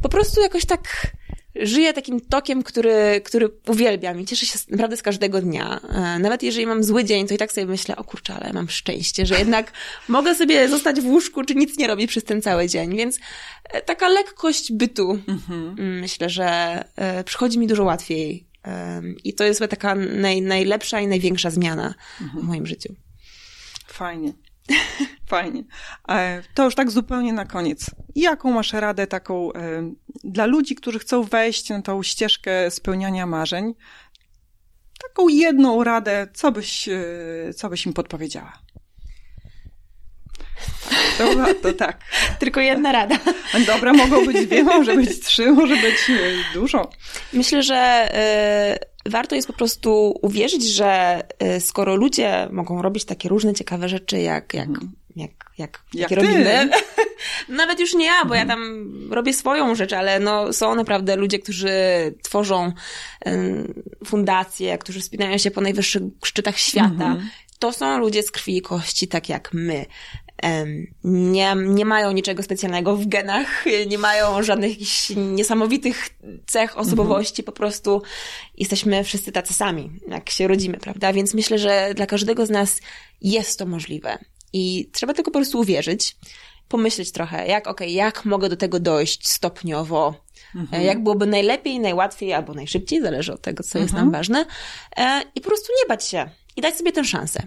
Po 0.01 0.09
prostu 0.09 0.41
jakoś 0.41 0.65
tak 0.65 1.11
żyję 1.55 1.93
takim 1.93 2.19
tokiem, 2.19 2.63
który, 2.63 3.21
który 3.25 3.49
uwielbiam 3.67 4.19
i 4.19 4.25
cieszę 4.25 4.45
się 4.45 4.59
naprawdę 4.69 4.97
z 4.97 5.01
każdego 5.01 5.41
dnia. 5.41 5.79
E, 5.89 6.19
nawet 6.19 6.43
jeżeli 6.43 6.65
mam 6.65 6.83
zły 6.83 7.03
dzień, 7.03 7.27
to 7.27 7.33
i 7.33 7.37
tak 7.37 7.51
sobie 7.51 7.67
myślę, 7.67 7.95
o 7.95 8.03
kurczę, 8.03 8.33
ale 8.33 8.53
mam 8.53 8.69
szczęście, 8.69 9.25
że 9.25 9.39
jednak 9.39 9.71
mogę 10.07 10.35
sobie 10.35 10.69
zostać 10.69 11.01
w 11.01 11.05
łóżku, 11.05 11.43
czy 11.43 11.55
nic 11.55 11.77
nie 11.77 11.87
robić 11.87 12.09
przez 12.09 12.23
ten 12.23 12.41
cały 12.41 12.67
dzień. 12.67 12.97
Więc 12.97 13.19
e, 13.63 13.81
taka 13.81 14.09
lekkość 14.09 14.71
bytu, 14.71 15.11
mhm. 15.27 15.75
Mm, 15.79 15.99
myślę, 15.99 16.29
że 16.29 16.45
e, 16.95 17.23
przychodzi 17.23 17.59
mi 17.59 17.67
dużo 17.67 17.83
łatwiej. 17.83 18.51
I 19.23 19.33
to 19.33 19.43
jest 19.43 19.61
taka 19.69 19.95
naj, 19.95 20.41
najlepsza 20.41 20.99
i 20.99 21.07
największa 21.07 21.49
zmiana 21.49 21.93
mhm. 22.21 22.43
w 22.43 22.47
moim 22.47 22.65
życiu. 22.65 22.95
Fajnie. 23.87 24.33
Fajnie. 25.29 25.63
E, 26.09 26.43
to 26.53 26.65
już 26.65 26.75
tak 26.75 26.91
zupełnie 26.91 27.33
na 27.33 27.45
koniec. 27.45 27.85
Jaką 28.15 28.51
masz 28.51 28.73
radę 28.73 29.07
taką 29.07 29.53
e, 29.53 29.93
dla 30.23 30.45
ludzi, 30.45 30.75
którzy 30.75 30.99
chcą 30.99 31.23
wejść 31.23 31.69
na 31.69 31.81
tą 31.81 32.03
ścieżkę 32.03 32.71
spełniania 32.71 33.25
marzeń? 33.25 33.73
Taką 35.01 35.27
jedną 35.27 35.83
radę, 35.83 36.27
co 36.33 36.51
byś, 36.51 36.87
e, 36.87 37.53
co 37.55 37.69
byś 37.69 37.85
im 37.85 37.93
podpowiedziała? 37.93 38.53
Dobra, 41.17 41.53
to 41.53 41.73
tak. 41.73 42.01
Tylko 42.39 42.59
jedna 42.59 42.91
rada. 42.91 43.17
Dobra, 43.67 43.93
mogą 43.93 44.25
być 44.25 44.47
dwie, 44.47 44.63
może 44.63 44.95
być 44.95 45.19
trzy, 45.19 45.51
może 45.51 45.75
być 45.75 46.11
dużo. 46.53 46.89
Myślę, 47.33 47.63
że 47.63 48.09
warto 49.05 49.35
jest 49.35 49.47
po 49.47 49.53
prostu 49.53 50.19
uwierzyć, 50.21 50.73
że 50.73 51.21
y, 51.57 51.59
skoro 51.59 51.95
ludzie 51.95 52.47
mogą 52.51 52.81
robić 52.81 53.05
takie 53.05 53.29
różne 53.29 53.53
ciekawe 53.53 53.89
rzeczy, 53.89 54.19
jak, 54.19 54.53
jak, 54.53 54.67
mhm. 54.67 54.91
jak, 55.15 55.31
jak, 55.57 55.83
jak 55.93 56.11
robimy, 56.11 56.69
nawet 57.49 57.79
już 57.79 57.93
nie 57.93 58.05
ja, 58.05 58.25
bo 58.25 58.35
ja 58.35 58.41
mhm. 58.41 58.59
tam 58.59 59.13
robię 59.13 59.33
swoją 59.33 59.75
rzecz, 59.75 59.93
ale 59.93 60.19
no, 60.19 60.53
są 60.53 60.75
naprawdę 60.75 61.15
ludzie, 61.15 61.39
którzy 61.39 61.71
tworzą 62.21 62.71
fundacje, 64.05 64.77
którzy 64.77 64.99
wspinają 64.99 65.37
się 65.37 65.51
po 65.51 65.61
najwyższych 65.61 66.03
szczytach 66.25 66.57
świata. 66.57 66.87
Mhm. 66.89 67.29
To 67.59 67.73
są 67.73 67.99
ludzie 67.99 68.23
z 68.23 68.31
krwi 68.31 68.57
i 68.57 68.61
kości, 68.61 69.07
tak 69.07 69.29
jak 69.29 69.49
my 69.53 69.85
nie, 71.03 71.55
nie 71.55 71.85
mają 71.85 72.11
niczego 72.11 72.43
specjalnego 72.43 72.95
w 72.95 73.05
genach, 73.05 73.65
nie 73.87 73.97
mają 73.97 74.43
żadnych 74.43 74.77
niesamowitych 75.15 76.09
cech 76.47 76.77
osobowości, 76.77 77.43
po 77.43 77.51
prostu 77.51 78.01
jesteśmy 78.57 79.03
wszyscy 79.03 79.31
tacy 79.31 79.53
sami, 79.53 79.91
jak 80.07 80.29
się 80.29 80.47
rodzimy, 80.47 80.77
prawda? 80.77 81.13
Więc 81.13 81.33
myślę, 81.33 81.57
że 81.57 81.93
dla 81.95 82.05
każdego 82.05 82.45
z 82.45 82.49
nas 82.49 82.79
jest 83.21 83.59
to 83.59 83.65
możliwe. 83.65 84.17
I 84.53 84.89
trzeba 84.93 85.13
tylko 85.13 85.31
po 85.31 85.39
prostu 85.39 85.59
uwierzyć, 85.59 86.15
pomyśleć 86.67 87.11
trochę, 87.11 87.47
jak, 87.47 87.67
okej, 87.67 87.87
okay, 87.87 87.95
jak 87.95 88.25
mogę 88.25 88.49
do 88.49 88.57
tego 88.57 88.79
dojść 88.79 89.27
stopniowo, 89.27 90.13
mhm. 90.55 90.83
jak 90.83 91.03
byłoby 91.03 91.25
najlepiej, 91.25 91.79
najłatwiej 91.79 92.33
albo 92.33 92.53
najszybciej, 92.53 93.01
zależy 93.01 93.33
od 93.33 93.41
tego, 93.41 93.63
co 93.63 93.79
mhm. 93.79 93.83
jest 93.83 93.93
nam 93.93 94.03
mhm. 94.03 94.11
ważne, 94.11 94.45
e, 94.97 95.21
i 95.35 95.41
po 95.41 95.47
prostu 95.47 95.73
nie 95.81 95.87
bać 95.87 96.07
się 96.07 96.29
i 96.55 96.61
dać 96.61 96.77
sobie 96.77 96.91
tę 96.91 97.03
szansę. 97.03 97.43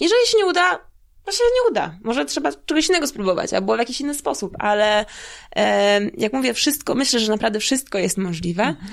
Jeżeli 0.00 0.26
się 0.26 0.38
nie 0.38 0.46
uda, 0.46 0.80
to 1.26 1.32
się 1.32 1.44
nie 1.44 1.70
uda. 1.70 1.98
Może 2.04 2.24
trzeba 2.24 2.52
czegoś 2.66 2.88
innego 2.88 3.06
spróbować, 3.06 3.52
albo 3.52 3.74
w 3.74 3.78
jakiś 3.78 4.00
inny 4.00 4.14
sposób, 4.14 4.56
ale 4.58 5.04
e, 5.56 6.00
jak 6.18 6.32
mówię, 6.32 6.54
wszystko, 6.54 6.94
myślę, 6.94 7.20
że 7.20 7.32
naprawdę 7.32 7.60
wszystko 7.60 7.98
jest 7.98 8.18
możliwe, 8.18 8.62
mhm. 8.62 8.86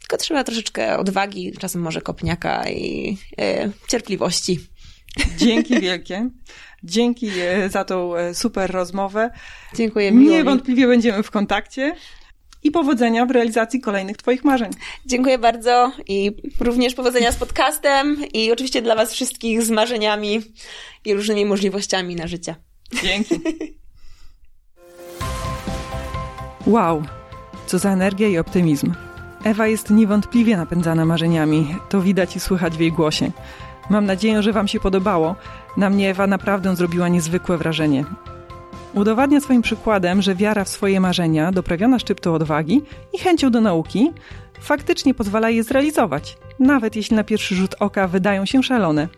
tylko 0.00 0.16
trzeba 0.16 0.44
troszeczkę 0.44 0.98
odwagi, 0.98 1.52
czasem 1.58 1.82
może 1.82 2.00
kopniaka 2.00 2.70
i 2.70 3.16
e, 3.40 3.70
cierpliwości. 3.88 4.60
Dzięki 5.36 5.80
wielkie. 5.86 6.30
Dzięki 6.82 7.30
e, 7.40 7.68
za 7.68 7.84
tą 7.84 8.16
e, 8.16 8.34
super 8.34 8.70
rozmowę. 8.70 9.30
Dziękuję. 9.74 10.12
Niewątpliwie 10.12 10.86
będziemy 10.86 11.22
w 11.22 11.30
kontakcie 11.30 11.94
i 12.62 12.70
powodzenia 12.70 13.26
w 13.26 13.30
realizacji 13.30 13.80
kolejnych 13.80 14.16
Twoich 14.16 14.44
marzeń. 14.44 14.70
Dziękuję 15.06 15.38
bardzo 15.38 15.92
i 16.08 16.36
również 16.60 16.94
powodzenia 16.94 17.32
z 17.32 17.36
podcastem 17.36 18.16
i 18.32 18.52
oczywiście 18.52 18.82
dla 18.82 18.96
Was 18.96 19.12
wszystkich 19.12 19.62
z 19.62 19.70
marzeniami 19.70 20.42
i 21.04 21.14
różnymi 21.14 21.44
możliwościami 21.44 22.16
na 22.16 22.26
życie. 22.26 22.54
Dzięki. 23.02 23.40
Wow, 26.66 27.02
co 27.66 27.78
za 27.78 27.90
energia 27.90 28.28
i 28.28 28.38
optymizm. 28.38 28.94
Ewa 29.44 29.66
jest 29.66 29.90
niewątpliwie 29.90 30.56
napędzana 30.56 31.04
marzeniami, 31.04 31.76
to 31.88 32.00
widać 32.00 32.36
i 32.36 32.40
słychać 32.40 32.76
w 32.76 32.80
jej 32.80 32.92
głosie. 32.92 33.30
Mam 33.90 34.06
nadzieję, 34.06 34.42
że 34.42 34.52
Wam 34.52 34.68
się 34.68 34.80
podobało. 34.80 35.36
Na 35.76 35.90
mnie 35.90 36.10
Ewa 36.10 36.26
naprawdę 36.26 36.76
zrobiła 36.76 37.08
niezwykłe 37.08 37.58
wrażenie. 37.58 38.04
Udowadnia 38.94 39.40
swoim 39.40 39.62
przykładem, 39.62 40.22
że 40.22 40.34
wiara 40.34 40.64
w 40.64 40.68
swoje 40.68 41.00
marzenia, 41.00 41.52
doprawiona 41.52 41.98
szczyptą 41.98 42.34
odwagi 42.34 42.82
i 43.12 43.18
chęcią 43.18 43.50
do 43.50 43.60
nauki, 43.60 44.12
faktycznie 44.60 45.14
pozwala 45.14 45.50
je 45.50 45.62
zrealizować, 45.62 46.38
nawet 46.58 46.96
jeśli 46.96 47.16
na 47.16 47.24
pierwszy 47.24 47.54
rzut 47.54 47.74
oka 47.80 48.08
wydają 48.08 48.46
się 48.46 48.62
szalone. 48.62 49.08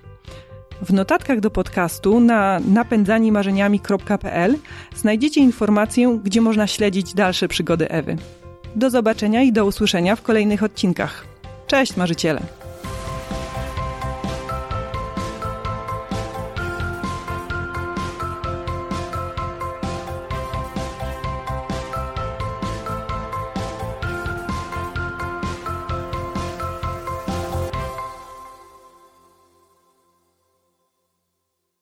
W 0.83 0.93
notatkach 0.93 1.41
do 1.41 1.51
podcastu 1.51 2.21
na 2.21 2.61
napędzanimarzeniami.pl 2.69 4.57
znajdziecie 4.97 5.41
informację, 5.41 6.19
gdzie 6.25 6.41
można 6.41 6.67
śledzić 6.67 7.15
dalsze 7.15 7.49
przygody 7.49 7.89
Ewy. 7.89 8.17
Do 8.77 8.91
zobaczenia 8.91 9.43
i 9.43 9.53
do 9.53 9.67
usłyszenia 9.67 10.17
w 10.17 10.23
kolejnych 10.23 10.63
odcinkach. 10.63 11.25
Cześć 11.67 11.97
marzyciele! 11.97 12.62